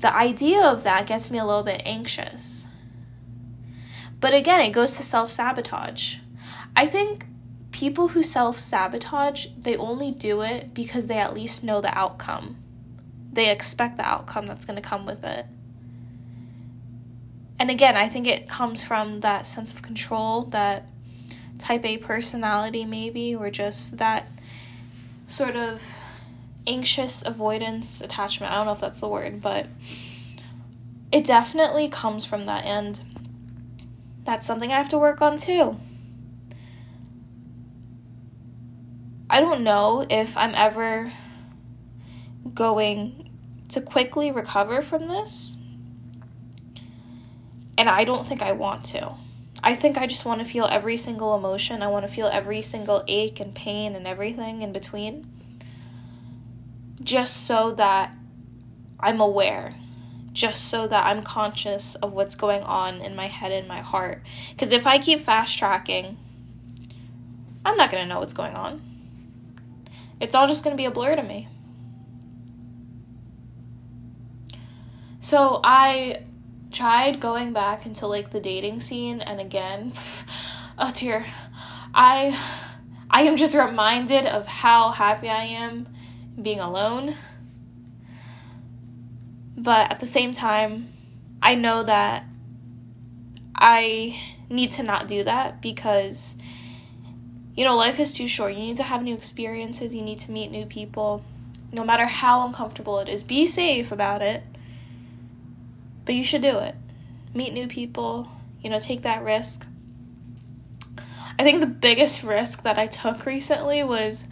The 0.00 0.14
idea 0.14 0.60
of 0.60 0.82
that 0.82 1.06
gets 1.06 1.30
me 1.30 1.38
a 1.38 1.44
little 1.44 1.62
bit 1.62 1.82
anxious. 1.84 2.66
But 4.20 4.34
again, 4.34 4.60
it 4.60 4.70
goes 4.70 4.96
to 4.96 5.02
self 5.02 5.30
sabotage. 5.30 6.18
I 6.76 6.86
think 6.86 7.26
people 7.72 8.08
who 8.08 8.22
self 8.22 8.58
sabotage, 8.60 9.46
they 9.58 9.76
only 9.76 10.10
do 10.10 10.42
it 10.42 10.74
because 10.74 11.06
they 11.06 11.18
at 11.18 11.34
least 11.34 11.64
know 11.64 11.80
the 11.80 11.96
outcome. 11.96 12.56
They 13.32 13.50
expect 13.50 13.96
the 13.96 14.06
outcome 14.06 14.46
that's 14.46 14.64
going 14.64 14.76
to 14.76 14.82
come 14.82 15.06
with 15.06 15.24
it 15.24 15.46
and 17.58 17.70
again, 17.70 17.96
I 17.96 18.08
think 18.08 18.26
it 18.26 18.48
comes 18.48 18.82
from 18.82 19.20
that 19.20 19.46
sense 19.46 19.72
of 19.72 19.82
control, 19.82 20.42
that 20.46 20.86
type 21.58 21.84
A 21.84 21.98
personality, 21.98 22.84
maybe, 22.84 23.34
or 23.34 23.50
just 23.50 23.98
that 23.98 24.26
sort 25.26 25.56
of 25.56 25.82
anxious 26.66 27.24
avoidance 27.26 28.00
attachment. 28.00 28.52
I 28.52 28.56
don't 28.56 28.66
know 28.66 28.72
if 28.72 28.80
that's 28.80 29.00
the 29.00 29.08
word, 29.08 29.40
but 29.42 29.66
it 31.10 31.24
definitely 31.24 31.88
comes 31.88 32.24
from 32.24 32.46
that. 32.46 32.64
And 32.64 33.00
that's 34.24 34.46
something 34.46 34.70
I 34.70 34.76
have 34.76 34.90
to 34.90 34.98
work 34.98 35.20
on 35.20 35.36
too. 35.36 35.76
I 39.30 39.40
don't 39.40 39.62
know 39.62 40.06
if 40.08 40.36
I'm 40.36 40.54
ever 40.54 41.12
going 42.54 43.30
to 43.68 43.80
quickly 43.80 44.30
recover 44.30 44.80
from 44.80 45.06
this 45.06 45.58
and 47.78 47.88
I 47.88 48.04
don't 48.04 48.26
think 48.26 48.42
I 48.42 48.52
want 48.52 48.84
to. 48.86 49.14
I 49.62 49.74
think 49.74 49.96
I 49.96 50.06
just 50.06 50.24
want 50.24 50.40
to 50.40 50.44
feel 50.44 50.66
every 50.66 50.96
single 50.96 51.36
emotion. 51.36 51.80
I 51.82 51.86
want 51.86 52.06
to 52.06 52.12
feel 52.12 52.26
every 52.26 52.60
single 52.60 53.04
ache 53.06 53.38
and 53.38 53.54
pain 53.54 53.94
and 53.94 54.06
everything 54.06 54.62
in 54.62 54.72
between. 54.72 55.26
Just 57.02 57.46
so 57.46 57.72
that 57.72 58.12
I'm 58.98 59.20
aware. 59.20 59.74
Just 60.32 60.68
so 60.68 60.88
that 60.88 61.06
I'm 61.06 61.22
conscious 61.22 61.94
of 61.96 62.12
what's 62.12 62.34
going 62.34 62.62
on 62.62 63.00
in 63.00 63.14
my 63.14 63.28
head 63.28 63.52
and 63.52 63.68
my 63.68 63.80
heart. 63.80 64.22
Because 64.50 64.72
if 64.72 64.86
I 64.86 64.98
keep 64.98 65.20
fast 65.20 65.56
tracking, 65.56 66.16
I'm 67.64 67.76
not 67.76 67.90
going 67.90 68.02
to 68.02 68.08
know 68.08 68.18
what's 68.20 68.32
going 68.32 68.54
on. 68.54 68.87
It's 70.20 70.34
all 70.34 70.46
just 70.46 70.64
going 70.64 70.76
to 70.76 70.80
be 70.80 70.86
a 70.86 70.90
blur 70.90 71.16
to 71.16 71.22
me. 71.22 71.48
So 75.20 75.60
I 75.62 76.24
tried 76.70 77.20
going 77.20 77.52
back 77.52 77.86
into 77.86 78.06
like 78.06 78.30
the 78.30 78.40
dating 78.40 78.80
scene 78.80 79.20
and 79.20 79.40
again 79.40 79.92
oh 80.78 80.92
dear 80.94 81.24
i 81.94 82.38
i 83.10 83.22
am 83.22 83.36
just 83.36 83.54
reminded 83.54 84.26
of 84.26 84.46
how 84.46 84.90
happy 84.90 85.28
i 85.28 85.44
am 85.44 85.88
being 86.40 86.60
alone 86.60 87.14
but 89.56 89.90
at 89.90 90.00
the 90.00 90.06
same 90.06 90.32
time 90.32 90.92
i 91.40 91.54
know 91.54 91.82
that 91.82 92.24
i 93.54 94.14
need 94.50 94.70
to 94.70 94.82
not 94.82 95.08
do 95.08 95.24
that 95.24 95.62
because 95.62 96.36
you 97.58 97.64
know 97.64 97.76
life 97.76 97.98
is 98.00 98.14
too 98.14 98.28
short 98.28 98.52
you 98.52 98.60
need 98.60 98.76
to 98.76 98.82
have 98.82 99.02
new 99.02 99.14
experiences 99.14 99.94
you 99.94 100.02
need 100.02 100.20
to 100.20 100.30
meet 100.30 100.50
new 100.50 100.66
people 100.66 101.22
no 101.72 101.84
matter 101.84 102.06
how 102.06 102.46
uncomfortable 102.46 102.98
it 103.00 103.08
is 103.08 103.22
be 103.22 103.44
safe 103.44 103.92
about 103.92 104.22
it 104.22 104.42
but 106.08 106.14
you 106.14 106.24
should 106.24 106.40
do 106.40 106.56
it. 106.56 106.74
Meet 107.34 107.52
new 107.52 107.68
people, 107.68 108.26
you 108.62 108.70
know, 108.70 108.80
take 108.80 109.02
that 109.02 109.22
risk. 109.22 109.66
I 111.38 111.42
think 111.42 111.60
the 111.60 111.66
biggest 111.66 112.22
risk 112.22 112.62
that 112.62 112.78
I 112.78 112.86
took 112.86 113.26
recently 113.26 113.84
was 113.84 114.24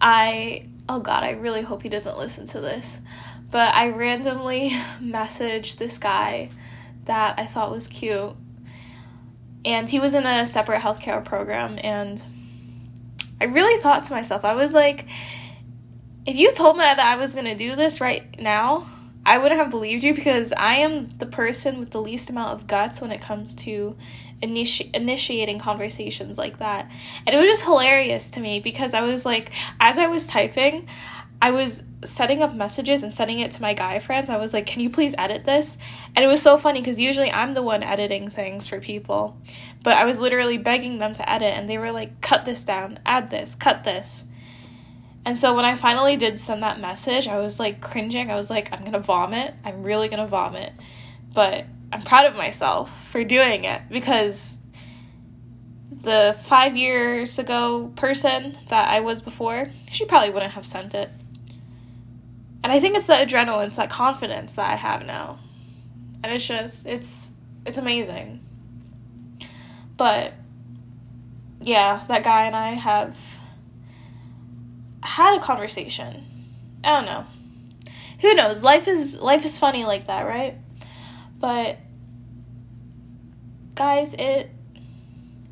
I 0.00 0.68
oh 0.88 1.00
god, 1.00 1.24
I 1.24 1.30
really 1.32 1.62
hope 1.62 1.82
he 1.82 1.88
doesn't 1.88 2.16
listen 2.16 2.46
to 2.46 2.60
this. 2.60 3.00
But 3.50 3.74
I 3.74 3.88
randomly 3.88 4.70
messaged 5.00 5.78
this 5.78 5.98
guy 5.98 6.50
that 7.06 7.36
I 7.36 7.46
thought 7.46 7.72
was 7.72 7.88
cute. 7.88 8.36
And 9.64 9.90
he 9.90 9.98
was 9.98 10.14
in 10.14 10.24
a 10.24 10.46
separate 10.46 10.82
healthcare 10.82 11.24
program 11.24 11.80
and 11.82 12.24
I 13.42 13.46
really 13.46 13.80
thought 13.82 14.04
to 14.04 14.12
myself, 14.12 14.44
I 14.44 14.54
was 14.54 14.72
like 14.72 15.06
if 16.24 16.36
you 16.36 16.52
told 16.52 16.76
me 16.76 16.82
that 16.82 16.98
I 16.98 17.16
was 17.16 17.34
to 17.34 17.54
do 17.56 17.74
this 17.74 18.00
right 18.00 18.40
now, 18.40 18.86
I 19.26 19.38
wouldn't 19.38 19.60
have 19.60 19.70
believed 19.70 20.04
you 20.04 20.14
because 20.14 20.52
I 20.52 20.74
am 20.74 21.08
the 21.18 21.26
person 21.26 21.78
with 21.78 21.90
the 21.90 22.00
least 22.00 22.30
amount 22.30 22.52
of 22.54 22.66
guts 22.66 23.00
when 23.00 23.10
it 23.10 23.20
comes 23.20 23.54
to 23.56 23.96
initi- 24.40 24.94
initiating 24.94 25.58
conversations 25.58 26.38
like 26.38 26.58
that. 26.58 26.90
And 27.26 27.34
it 27.34 27.38
was 27.38 27.48
just 27.48 27.64
hilarious 27.64 28.30
to 28.30 28.40
me 28.40 28.60
because 28.60 28.94
I 28.94 29.02
was 29.02 29.26
like, 29.26 29.50
as 29.80 29.98
I 29.98 30.06
was 30.06 30.26
typing, 30.26 30.88
I 31.42 31.50
was 31.50 31.82
setting 32.04 32.40
up 32.40 32.54
messages 32.54 33.02
and 33.02 33.12
sending 33.12 33.40
it 33.40 33.50
to 33.50 33.62
my 33.62 33.74
guy 33.74 33.98
friends. 33.98 34.30
I 34.30 34.36
was 34.36 34.54
like, 34.54 34.64
can 34.64 34.80
you 34.80 34.88
please 34.88 35.12
edit 35.18 35.44
this? 35.44 35.76
And 36.14 36.24
it 36.24 36.28
was 36.28 36.40
so 36.40 36.56
funny 36.56 36.80
because 36.80 37.00
usually 37.00 37.32
I'm 37.32 37.52
the 37.52 37.64
one 37.64 37.82
editing 37.82 38.30
things 38.30 38.68
for 38.68 38.80
people. 38.80 39.36
But 39.82 39.96
I 39.96 40.04
was 40.04 40.20
literally 40.20 40.56
begging 40.56 41.00
them 41.00 41.14
to 41.14 41.28
edit, 41.28 41.52
and 41.52 41.68
they 41.68 41.78
were 41.78 41.90
like, 41.90 42.20
cut 42.20 42.44
this 42.44 42.62
down, 42.62 43.00
add 43.04 43.30
this, 43.30 43.56
cut 43.56 43.82
this. 43.82 44.24
And 45.24 45.36
so 45.36 45.56
when 45.56 45.64
I 45.64 45.74
finally 45.74 46.16
did 46.16 46.38
send 46.38 46.62
that 46.62 46.78
message, 46.78 47.26
I 47.26 47.38
was 47.38 47.58
like 47.58 47.80
cringing. 47.80 48.30
I 48.30 48.36
was 48.36 48.48
like, 48.48 48.72
I'm 48.72 48.84
gonna 48.84 49.00
vomit. 49.00 49.52
I'm 49.64 49.82
really 49.82 50.08
gonna 50.08 50.28
vomit. 50.28 50.72
But 51.34 51.64
I'm 51.92 52.02
proud 52.02 52.26
of 52.26 52.36
myself 52.36 52.92
for 53.10 53.24
doing 53.24 53.64
it 53.64 53.82
because 53.90 54.58
the 56.02 56.36
five 56.44 56.76
years 56.76 57.40
ago 57.40 57.92
person 57.96 58.56
that 58.68 58.88
I 58.88 59.00
was 59.00 59.20
before, 59.20 59.70
she 59.90 60.04
probably 60.04 60.30
wouldn't 60.30 60.52
have 60.52 60.64
sent 60.64 60.94
it. 60.94 61.10
And 62.62 62.72
I 62.72 62.80
think 62.80 62.96
it's 62.96 63.06
the 63.06 63.14
adrenaline, 63.14 63.68
it's 63.68 63.76
that 63.76 63.90
confidence 63.90 64.54
that 64.54 64.70
I 64.70 64.76
have 64.76 65.04
now. 65.04 65.38
And 66.22 66.32
it's 66.32 66.46
just, 66.46 66.86
it's, 66.86 67.32
it's 67.66 67.78
amazing. 67.78 68.40
But 69.96 70.32
yeah, 71.60 72.04
that 72.08 72.24
guy 72.24 72.46
and 72.46 72.56
I 72.56 72.70
have 72.70 73.16
had 75.02 75.36
a 75.36 75.40
conversation. 75.40 76.24
I 76.84 76.96
don't 76.96 77.06
know. 77.06 77.24
Who 78.20 78.34
knows? 78.34 78.62
Life 78.62 78.88
is 78.88 79.20
life 79.20 79.44
is 79.44 79.58
funny 79.58 79.84
like 79.84 80.06
that, 80.06 80.22
right? 80.22 80.56
But 81.38 81.78
guys, 83.74 84.14
it 84.14 84.50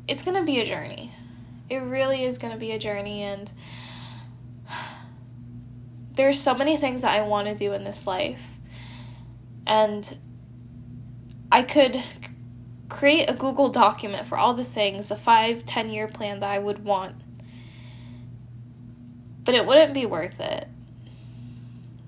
it's 0.07 0.23
going 0.23 0.37
to 0.37 0.43
be 0.43 0.59
a 0.59 0.65
journey. 0.65 1.11
It 1.69 1.77
really 1.77 2.23
is 2.23 2.37
going 2.37 2.53
to 2.53 2.59
be 2.59 2.71
a 2.71 2.79
journey 2.79 3.23
and 3.23 3.51
there's 6.13 6.39
so 6.39 6.53
many 6.53 6.77
things 6.77 7.01
that 7.01 7.13
I 7.13 7.21
want 7.21 7.47
to 7.47 7.55
do 7.55 7.73
in 7.73 7.83
this 7.83 8.05
life. 8.05 8.41
And 9.65 10.17
I 11.51 11.63
could 11.63 12.03
create 12.89 13.29
a 13.29 13.33
Google 13.33 13.69
document 13.69 14.27
for 14.27 14.37
all 14.37 14.53
the 14.53 14.63
things, 14.65 15.11
a 15.11 15.15
five, 15.15 15.65
ten 15.65 15.89
year 15.89 16.07
plan 16.07 16.39
that 16.41 16.49
I 16.49 16.59
would 16.59 16.83
want. 16.83 17.15
But 19.43 19.55
it 19.55 19.65
wouldn't 19.65 19.93
be 19.93 20.05
worth 20.05 20.39
it 20.39 20.67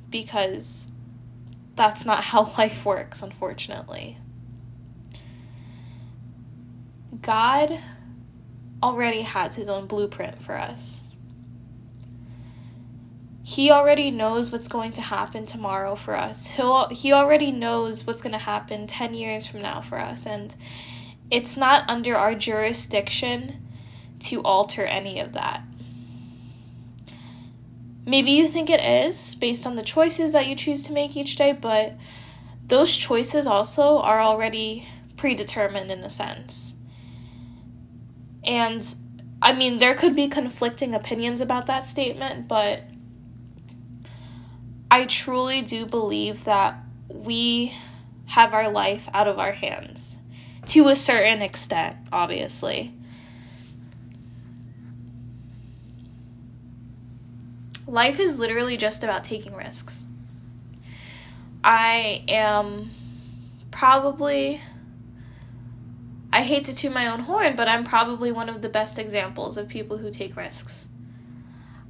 because 0.10 0.92
that's 1.76 2.06
not 2.06 2.24
how 2.26 2.52
life 2.58 2.86
works, 2.86 3.22
unfortunately. 3.22 4.18
God 7.22 7.80
already 8.82 9.22
has 9.22 9.56
his 9.56 9.70
own 9.70 9.88
blueprint 9.88 10.42
for 10.42 10.58
us. 10.58 11.13
He 13.46 13.70
already 13.70 14.10
knows 14.10 14.52
what's 14.52 14.70
going 14.70 14.94
to 14.94 15.02
happen 15.02 15.46
tomorrow 15.46 15.96
for 15.96 16.16
us. 16.16 16.52
He'll, 16.52 16.88
he 16.88 17.12
already 17.12 17.52
knows 17.52 18.08
what's 18.08 18.22
going 18.22 18.32
to 18.32 18.38
happen 18.38 18.88
10 18.88 19.14
years 19.14 19.46
from 19.46 19.62
now 19.62 19.82
for 19.82 20.00
us. 20.00 20.26
And 20.26 20.56
it's 21.30 21.58
not 21.58 21.84
under 21.90 22.16
our 22.16 22.36
jurisdiction 22.36 23.68
to 24.22 24.42
alter 24.44 24.86
any 24.86 25.20
of 25.20 25.34
that. 25.34 25.62
Maybe 28.06 28.32
you 28.32 28.48
think 28.48 28.70
it 28.70 28.82
is 28.82 29.36
based 29.36 29.68
on 29.68 29.76
the 29.76 29.84
choices 29.84 30.32
that 30.32 30.48
you 30.48 30.56
choose 30.56 30.84
to 30.86 30.94
make 30.94 31.18
each 31.18 31.36
day, 31.36 31.52
but 31.52 31.96
those 32.68 32.96
choices 32.96 33.46
also 33.46 34.00
are 34.00 34.22
already 34.22 34.88
predetermined 35.18 35.92
in 35.92 36.00
a 36.00 36.10
sense. 36.10 36.76
And 38.44 38.96
I 39.42 39.52
mean, 39.52 39.80
there 39.80 39.96
could 39.96 40.16
be 40.16 40.28
conflicting 40.30 40.96
opinions 40.96 41.42
about 41.42 41.66
that 41.66 41.84
statement, 41.84 42.48
but 42.48 42.84
I 44.94 45.06
truly 45.06 45.64
do 45.64 45.88
believe 45.88 46.44
that 46.44 46.78
we 47.10 47.74
have 48.28 48.54
our 48.54 48.70
life 48.70 49.10
out 49.12 49.28
of 49.28 49.40
our 49.40 49.52
hands 49.52 50.20
to 50.68 50.88
a 50.88 50.96
certain 50.96 51.42
extent, 51.42 51.98
obviously. 52.12 52.94
Life 57.88 58.20
is 58.20 58.38
literally 58.38 58.78
just 58.78 59.04
about 59.04 59.24
taking 59.24 59.56
risks. 59.56 60.06
I 61.64 62.24
am 62.28 62.92
probably 63.72 64.62
I 66.32 66.44
hate 66.44 66.66
to 66.66 66.76
toot 66.76 66.94
my 66.94 67.08
own 67.08 67.22
horn, 67.22 67.56
but 67.56 67.68
I'm 67.68 67.84
probably 67.84 68.32
one 68.32 68.48
of 68.48 68.62
the 68.62 68.70
best 68.70 69.00
examples 69.00 69.58
of 69.58 69.68
people 69.68 69.98
who 69.98 70.12
take 70.12 70.36
risks. 70.36 70.88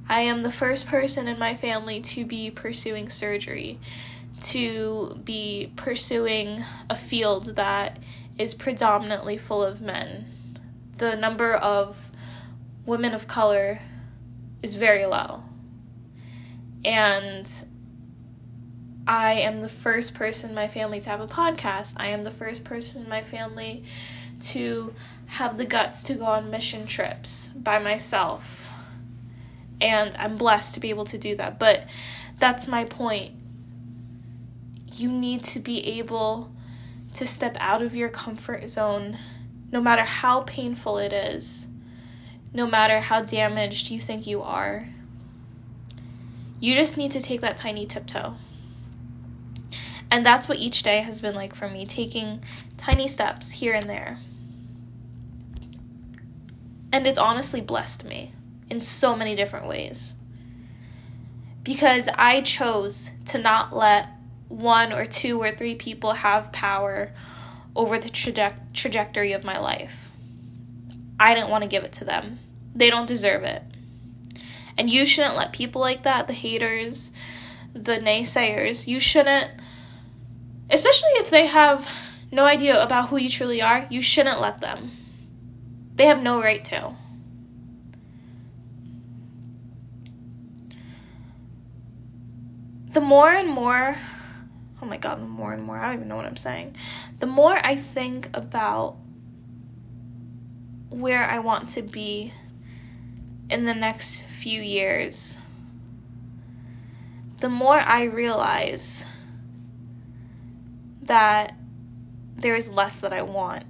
I 0.08 0.20
am 0.20 0.42
the 0.42 0.52
first 0.52 0.86
person 0.86 1.28
in 1.28 1.38
my 1.38 1.56
family 1.56 2.00
to 2.00 2.24
be 2.24 2.50
pursuing 2.50 3.08
surgery, 3.08 3.78
to 4.42 5.18
be 5.24 5.72
pursuing 5.76 6.62
a 6.90 6.96
field 6.96 7.56
that 7.56 7.98
is 8.38 8.54
predominantly 8.54 9.38
full 9.38 9.62
of 9.62 9.80
men. 9.80 10.26
The 10.98 11.16
number 11.16 11.54
of 11.54 12.10
women 12.84 13.14
of 13.14 13.26
color 13.26 13.78
is 14.62 14.74
very 14.74 15.06
low. 15.06 15.42
And 16.84 17.50
I 19.06 19.32
am 19.34 19.60
the 19.60 19.68
first 19.68 20.14
person 20.14 20.50
in 20.50 20.54
my 20.54 20.68
family 20.68 21.00
to 21.00 21.10
have 21.10 21.20
a 21.20 21.26
podcast. 21.26 21.94
I 21.98 22.08
am 22.08 22.24
the 22.24 22.30
first 22.30 22.64
person 22.64 23.02
in 23.02 23.08
my 23.08 23.22
family 23.22 23.84
to 24.40 24.94
have 25.26 25.56
the 25.56 25.64
guts 25.64 26.02
to 26.04 26.14
go 26.14 26.24
on 26.24 26.50
mission 26.50 26.86
trips 26.86 27.48
by 27.48 27.78
myself. 27.78 28.70
And 29.80 30.14
I'm 30.16 30.36
blessed 30.36 30.74
to 30.74 30.80
be 30.80 30.90
able 30.90 31.04
to 31.06 31.18
do 31.18 31.36
that. 31.36 31.58
But 31.58 31.86
that's 32.38 32.68
my 32.68 32.84
point. 32.84 33.32
You 34.92 35.10
need 35.10 35.44
to 35.44 35.60
be 35.60 35.84
able 35.98 36.52
to 37.14 37.26
step 37.26 37.56
out 37.60 37.82
of 37.82 37.94
your 37.94 38.08
comfort 38.08 38.68
zone, 38.68 39.18
no 39.72 39.80
matter 39.80 40.02
how 40.02 40.42
painful 40.42 40.98
it 40.98 41.12
is, 41.12 41.68
no 42.52 42.66
matter 42.66 43.00
how 43.00 43.22
damaged 43.22 43.90
you 43.90 44.00
think 44.00 44.26
you 44.26 44.42
are. 44.42 44.86
You 46.60 46.74
just 46.74 46.96
need 46.96 47.10
to 47.12 47.20
take 47.20 47.40
that 47.40 47.56
tiny 47.56 47.86
tiptoe. 47.86 48.34
And 50.10 50.24
that's 50.24 50.48
what 50.48 50.58
each 50.58 50.82
day 50.82 51.00
has 51.00 51.20
been 51.20 51.34
like 51.34 51.54
for 51.54 51.68
me, 51.68 51.86
taking 51.86 52.42
tiny 52.76 53.08
steps 53.08 53.50
here 53.50 53.74
and 53.74 53.84
there. 53.84 54.18
And 56.92 57.06
it's 57.06 57.18
honestly 57.18 57.60
blessed 57.60 58.04
me 58.04 58.32
in 58.70 58.80
so 58.80 59.14
many 59.16 59.34
different 59.34 59.68
ways. 59.68 60.14
Because 61.62 62.08
I 62.14 62.42
chose 62.42 63.10
to 63.26 63.38
not 63.38 63.74
let 63.74 64.08
one 64.48 64.92
or 64.92 65.04
two 65.06 65.40
or 65.40 65.52
three 65.52 65.74
people 65.74 66.12
have 66.12 66.52
power 66.52 67.12
over 67.74 67.98
the 67.98 68.08
traje- 68.08 68.54
trajectory 68.72 69.32
of 69.32 69.44
my 69.44 69.58
life. 69.58 70.10
I 71.18 71.34
didn't 71.34 71.50
want 71.50 71.62
to 71.62 71.68
give 71.68 71.84
it 71.84 71.92
to 71.94 72.04
them. 72.04 72.38
They 72.74 72.90
don't 72.90 73.06
deserve 73.06 73.44
it. 73.44 73.62
And 74.76 74.90
you 74.90 75.06
shouldn't 75.06 75.36
let 75.36 75.52
people 75.52 75.80
like 75.80 76.02
that, 76.02 76.26
the 76.26 76.32
haters, 76.32 77.12
the 77.72 77.98
naysayers, 77.98 78.86
you 78.86 79.00
shouldn't, 79.00 79.50
especially 80.70 81.10
if 81.14 81.30
they 81.30 81.46
have 81.46 81.88
no 82.32 82.44
idea 82.44 82.80
about 82.82 83.08
who 83.08 83.16
you 83.16 83.28
truly 83.28 83.62
are, 83.62 83.86
you 83.90 84.02
shouldn't 84.02 84.40
let 84.40 84.60
them. 84.60 84.90
They 85.94 86.06
have 86.06 86.22
no 86.22 86.40
right 86.40 86.64
to. 86.66 86.94
The 92.94 93.00
more 93.00 93.28
and 93.28 93.48
more, 93.48 93.96
oh 94.80 94.86
my 94.86 94.96
god, 94.96 95.20
the 95.20 95.26
more 95.26 95.52
and 95.52 95.62
more, 95.62 95.76
I 95.76 95.86
don't 95.86 95.96
even 95.96 96.08
know 96.08 96.16
what 96.16 96.26
I'm 96.26 96.36
saying. 96.36 96.76
The 97.18 97.26
more 97.26 97.58
I 97.62 97.76
think 97.76 98.30
about 98.32 98.96
where 100.90 101.24
I 101.24 101.40
want 101.40 101.68
to 101.70 101.82
be 101.82 102.32
in 103.50 103.64
the 103.64 103.74
next 103.74 104.22
few 104.22 104.62
years, 104.62 105.38
the 107.40 107.48
more 107.48 107.78
I 107.80 108.04
realize 108.04 109.06
that 111.02 111.54
there 112.36 112.54
is 112.54 112.70
less 112.70 112.98
that 113.00 113.12
I 113.12 113.22
want. 113.22 113.64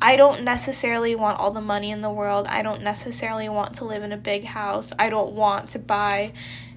I 0.00 0.16
don't 0.16 0.44
necessarily 0.44 1.16
want 1.16 1.40
all 1.40 1.50
the 1.50 1.60
money 1.62 1.90
in 1.90 2.02
the 2.02 2.10
world. 2.10 2.46
I 2.46 2.62
don't 2.62 2.82
necessarily 2.82 3.48
want 3.48 3.74
to 3.76 3.84
live 3.84 4.02
in 4.02 4.12
a 4.12 4.16
big 4.18 4.44
house. 4.44 4.92
I 4.98 5.08
don't 5.08 5.32
want 5.32 5.70
to 5.70 5.78
buy, 5.78 6.32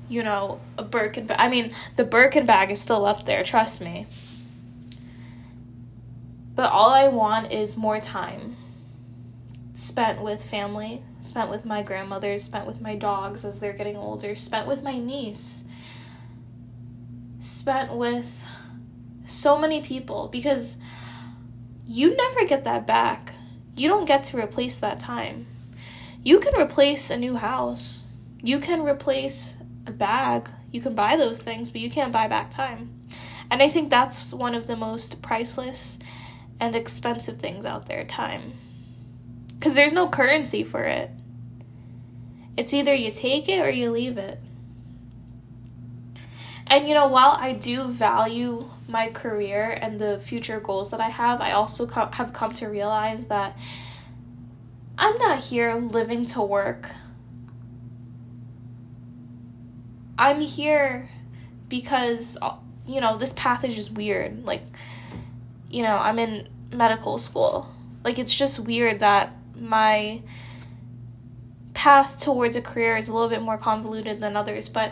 you 0.09 0.23
know, 0.23 0.59
a 0.77 0.83
Birkin 0.83 1.27
bag. 1.27 1.37
I 1.39 1.47
mean, 1.47 1.73
the 1.95 2.03
Birkin 2.03 2.45
bag 2.45 2.71
is 2.71 2.81
still 2.81 3.05
up 3.05 3.25
there, 3.25 3.43
trust 3.43 3.79
me. 3.79 4.07
But 6.55 6.71
all 6.71 6.89
I 6.89 7.07
want 7.07 7.53
is 7.53 7.77
more 7.77 8.01
time 8.01 8.57
spent 9.79 10.21
with 10.21 10.43
family, 10.43 11.01
spent 11.21 11.49
with 11.49 11.63
my 11.63 11.81
grandmothers, 11.81 12.43
spent 12.43 12.67
with 12.67 12.81
my 12.81 12.95
dogs 12.95 13.45
as 13.45 13.61
they're 13.61 13.71
getting 13.71 13.95
older, 13.95 14.35
spent 14.35 14.67
with 14.67 14.83
my 14.83 14.97
niece, 14.99 15.63
spent 17.39 17.93
with 17.93 18.45
so 19.25 19.57
many 19.57 19.81
people 19.81 20.27
because 20.27 20.75
you 21.85 22.13
never 22.15 22.45
get 22.45 22.65
that 22.65 22.85
back. 22.85 23.33
You 23.77 23.87
don't 23.87 24.03
get 24.03 24.23
to 24.25 24.37
replace 24.37 24.77
that 24.79 24.99
time. 24.99 25.47
You 26.23 26.41
can 26.41 26.59
replace 26.59 27.09
a 27.09 27.15
new 27.15 27.35
house, 27.35 28.03
you 28.41 28.59
can 28.59 28.81
replace 28.81 29.55
bag, 29.91 30.49
you 30.71 30.81
can 30.81 30.95
buy 30.95 31.15
those 31.15 31.41
things, 31.41 31.69
but 31.69 31.81
you 31.81 31.89
can't 31.89 32.11
buy 32.11 32.27
back 32.27 32.51
time. 32.51 32.93
And 33.51 33.61
I 33.61 33.69
think 33.69 33.89
that's 33.89 34.33
one 34.33 34.53
of 34.53 34.67
the 34.67 34.75
most 34.75 35.21
priceless 35.21 35.99
and 36.59 36.75
expensive 36.75 37.37
things 37.37 37.65
out 37.65 37.87
there 37.87 38.03
time. 38.05 38.53
Because 39.53 39.73
there's 39.73 39.93
no 39.93 40.07
currency 40.07 40.63
for 40.63 40.83
it. 40.83 41.09
It's 42.57 42.73
either 42.73 42.93
you 42.93 43.11
take 43.11 43.49
it 43.49 43.65
or 43.65 43.69
you 43.69 43.91
leave 43.91 44.17
it. 44.17 44.39
And 46.67 46.87
you 46.87 46.93
know, 46.93 47.07
while 47.07 47.31
I 47.31 47.53
do 47.53 47.87
value 47.87 48.69
my 48.87 49.09
career 49.09 49.77
and 49.81 49.99
the 49.99 50.19
future 50.19 50.59
goals 50.59 50.91
that 50.91 50.99
I 50.99 51.09
have, 51.09 51.41
I 51.41 51.53
also 51.53 51.87
co- 51.87 52.09
have 52.11 52.31
come 52.31 52.53
to 52.55 52.67
realize 52.67 53.25
that 53.25 53.57
I'm 54.97 55.17
not 55.17 55.39
here 55.39 55.73
living 55.75 56.25
to 56.27 56.41
work. 56.41 56.91
I'm 60.19 60.41
here 60.41 61.09
because, 61.69 62.37
uh, 62.41 62.57
you 62.85 62.99
know, 62.99 63.17
this 63.17 63.31
path 63.33 63.63
is 63.63 63.73
just 63.73 63.93
weird. 63.93 64.45
Like, 64.45 64.63
you 65.69 65.81
know, 65.81 65.95
I'm 65.95 66.19
in 66.19 66.49
medical 66.73 67.17
school. 67.17 67.73
Like, 68.03 68.19
it's 68.19 68.35
just 68.35 68.59
weird 68.59 68.99
that 68.99 69.31
my 69.55 70.21
path 71.73 72.19
towards 72.19 72.57
a 72.57 72.61
career 72.61 72.97
is 72.97 73.07
a 73.07 73.13
little 73.13 73.29
bit 73.29 73.41
more 73.41 73.57
convoluted 73.57 74.19
than 74.19 74.35
others, 74.35 74.67
but 74.67 74.91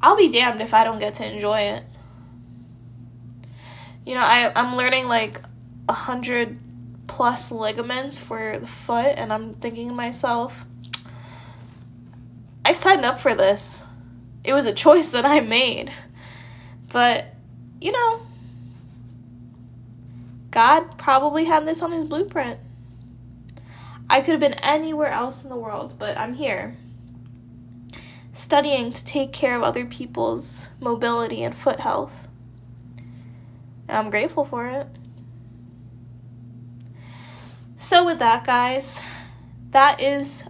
I'll 0.00 0.16
be 0.16 0.28
damned 0.28 0.60
if 0.60 0.72
I 0.72 0.84
don't 0.84 1.00
get 1.00 1.14
to 1.14 1.28
enjoy 1.28 1.62
it. 1.62 1.82
You 4.04 4.14
know, 4.14 4.20
I, 4.20 4.52
I'm 4.54 4.76
learning 4.76 5.08
like 5.08 5.40
a 5.88 5.92
hundred 5.92 6.56
plus 7.08 7.50
ligaments 7.50 8.16
for 8.16 8.60
the 8.60 8.68
foot, 8.68 9.14
and 9.16 9.32
I'm 9.32 9.52
thinking 9.52 9.88
to 9.88 9.94
myself, 9.94 10.64
I 12.64 12.72
signed 12.72 13.04
up 13.04 13.18
for 13.18 13.34
this. 13.34 13.85
It 14.46 14.54
was 14.54 14.64
a 14.64 14.72
choice 14.72 15.10
that 15.10 15.24
I 15.24 15.40
made. 15.40 15.92
But, 16.92 17.26
you 17.80 17.90
know, 17.90 18.20
God 20.52 20.96
probably 20.96 21.44
had 21.44 21.66
this 21.66 21.82
on 21.82 21.90
his 21.90 22.04
blueprint. 22.04 22.60
I 24.08 24.20
could 24.20 24.30
have 24.30 24.40
been 24.40 24.54
anywhere 24.54 25.10
else 25.10 25.42
in 25.42 25.50
the 25.50 25.56
world, 25.56 25.96
but 25.98 26.16
I'm 26.16 26.34
here 26.34 26.76
studying 28.32 28.92
to 28.92 29.04
take 29.04 29.32
care 29.32 29.56
of 29.56 29.62
other 29.62 29.84
people's 29.84 30.68
mobility 30.80 31.42
and 31.42 31.54
foot 31.54 31.80
health. 31.80 32.28
And 33.88 33.98
I'm 33.98 34.10
grateful 34.10 34.44
for 34.44 34.68
it. 34.68 34.86
So, 37.78 38.04
with 38.04 38.20
that, 38.20 38.44
guys, 38.44 39.00
that 39.70 40.00
is 40.00 40.44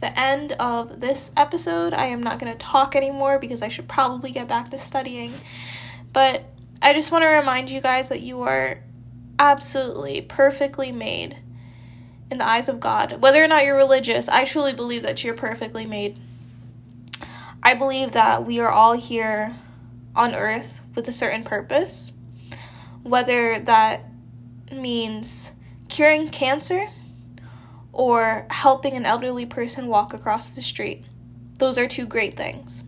the 0.00 0.18
end 0.18 0.52
of 0.52 1.00
this 1.00 1.30
episode. 1.36 1.92
I 1.92 2.06
am 2.06 2.22
not 2.22 2.38
going 2.38 2.52
to 2.52 2.58
talk 2.58 2.96
anymore 2.96 3.38
because 3.38 3.62
I 3.62 3.68
should 3.68 3.88
probably 3.88 4.30
get 4.30 4.48
back 4.48 4.70
to 4.70 4.78
studying. 4.78 5.32
But 6.12 6.44
I 6.82 6.92
just 6.94 7.12
want 7.12 7.22
to 7.22 7.28
remind 7.28 7.70
you 7.70 7.80
guys 7.80 8.08
that 8.08 8.20
you 8.20 8.40
are 8.42 8.78
absolutely 9.38 10.22
perfectly 10.22 10.92
made 10.92 11.36
in 12.30 12.38
the 12.38 12.46
eyes 12.46 12.68
of 12.68 12.80
God. 12.80 13.20
Whether 13.20 13.42
or 13.42 13.48
not 13.48 13.64
you're 13.64 13.76
religious, 13.76 14.28
I 14.28 14.44
truly 14.44 14.72
believe 14.72 15.02
that 15.02 15.22
you're 15.22 15.34
perfectly 15.34 15.84
made. 15.84 16.18
I 17.62 17.74
believe 17.74 18.12
that 18.12 18.46
we 18.46 18.60
are 18.60 18.70
all 18.70 18.92
here 18.92 19.52
on 20.16 20.34
earth 20.34 20.80
with 20.94 21.08
a 21.08 21.12
certain 21.12 21.44
purpose, 21.44 22.12
whether 23.02 23.58
that 23.60 24.04
means 24.72 25.52
curing 25.88 26.28
cancer 26.28 26.86
or 27.92 28.46
helping 28.50 28.94
an 28.94 29.06
elderly 29.06 29.46
person 29.46 29.88
walk 29.88 30.14
across 30.14 30.50
the 30.50 30.62
street. 30.62 31.04
Those 31.58 31.78
are 31.78 31.86
two 31.86 32.06
great 32.06 32.36
things. 32.36 32.84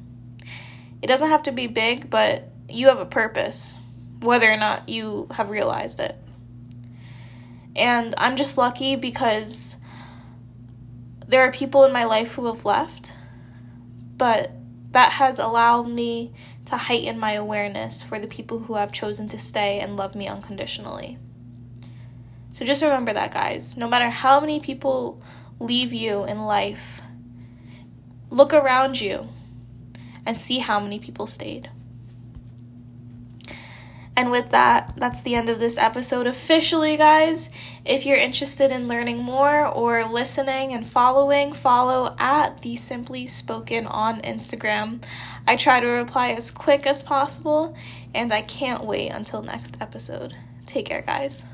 It 1.01 1.07
doesn't 1.09 1.29
have 1.29 1.43
to 1.45 1.53
be 1.53 1.67
big, 1.67 2.09
but 2.09 2.49
you 2.69 2.88
have 2.88 2.99
a 2.99 3.07
purpose, 3.07 3.79
whether 4.21 4.51
or 4.51 4.57
not 4.57 4.88
you 4.88 5.27
have 5.33 5.51
realized 5.51 6.01
it. 6.01 6.17
And 7.75 8.15
I'm 8.19 8.37
just 8.37 8.59
lucky 8.59 8.97
because 8.97 9.77
there 11.27 11.43
are 11.43 11.53
people 11.53 11.85
in 11.85 11.93
my 11.93 12.05
life 12.05 12.35
who 12.35 12.47
have 12.47 12.65
left, 12.65 13.15
but 14.17 14.53
that 14.91 15.12
has 15.12 15.38
allowed 15.38 15.88
me 15.88 16.33
to 16.67 16.77
heighten 16.77 17.19
my 17.19 17.33
awareness 17.33 18.03
for 18.03 18.19
the 18.19 18.27
people 18.27 18.61
who 18.61 18.75
have 18.75 18.93
chosen 18.93 19.29
to 19.29 19.38
stay 19.38 19.81
and 19.81 19.97
love 19.97 20.15
me 20.15 20.29
unconditionally. 20.29 21.19
So 22.53 22.65
just 22.65 22.83
remember 22.83 23.12
that, 23.12 23.33
guys. 23.33 23.77
No 23.77 23.88
matter 23.88 24.11
how 24.11 24.41
many 24.41 24.61
people 24.61 25.21
leave 25.59 25.93
you 25.93 26.25
in 26.25 26.45
life, 26.45 27.01
look 28.31 28.53
around 28.53 29.01
you 29.01 29.27
and 30.25 30.38
see 30.38 30.59
how 30.59 30.79
many 30.79 30.99
people 30.99 31.27
stayed. 31.27 31.71
And 34.15 34.31
with 34.31 34.51
that, 34.51 34.93
that's 34.99 35.23
the 35.23 35.35
end 35.35 35.49
of 35.49 35.59
this 35.59 35.79
episode 35.79 36.27
officially, 36.27 36.99
guys. 36.99 37.49
If 37.85 38.05
you're 38.05 38.19
interested 38.19 38.71
in 38.71 38.87
learning 38.87 39.17
more 39.17 39.67
or 39.67 40.05
listening 40.05 40.75
and 40.75 40.87
following, 40.87 41.55
follow 41.55 42.15
at 42.19 42.61
the 42.61 42.77
Simply 42.77 43.27
Spoken 43.27 43.87
on 43.87 44.21
Instagram. 44.21 45.03
I 45.47 45.57
try 45.57 45.81
to 45.81 45.87
reply 45.87 46.33
as 46.33 46.51
quick 46.51 46.87
as 46.87 47.03
possible, 47.03 47.75
and 48.15 48.33
I 48.33 48.43
can't 48.43 48.85
wait 48.85 49.09
until 49.09 49.43
next 49.43 49.79
episode. 49.81 50.37
Take 50.67 50.87
care, 50.87 51.03
guys. 51.03 51.45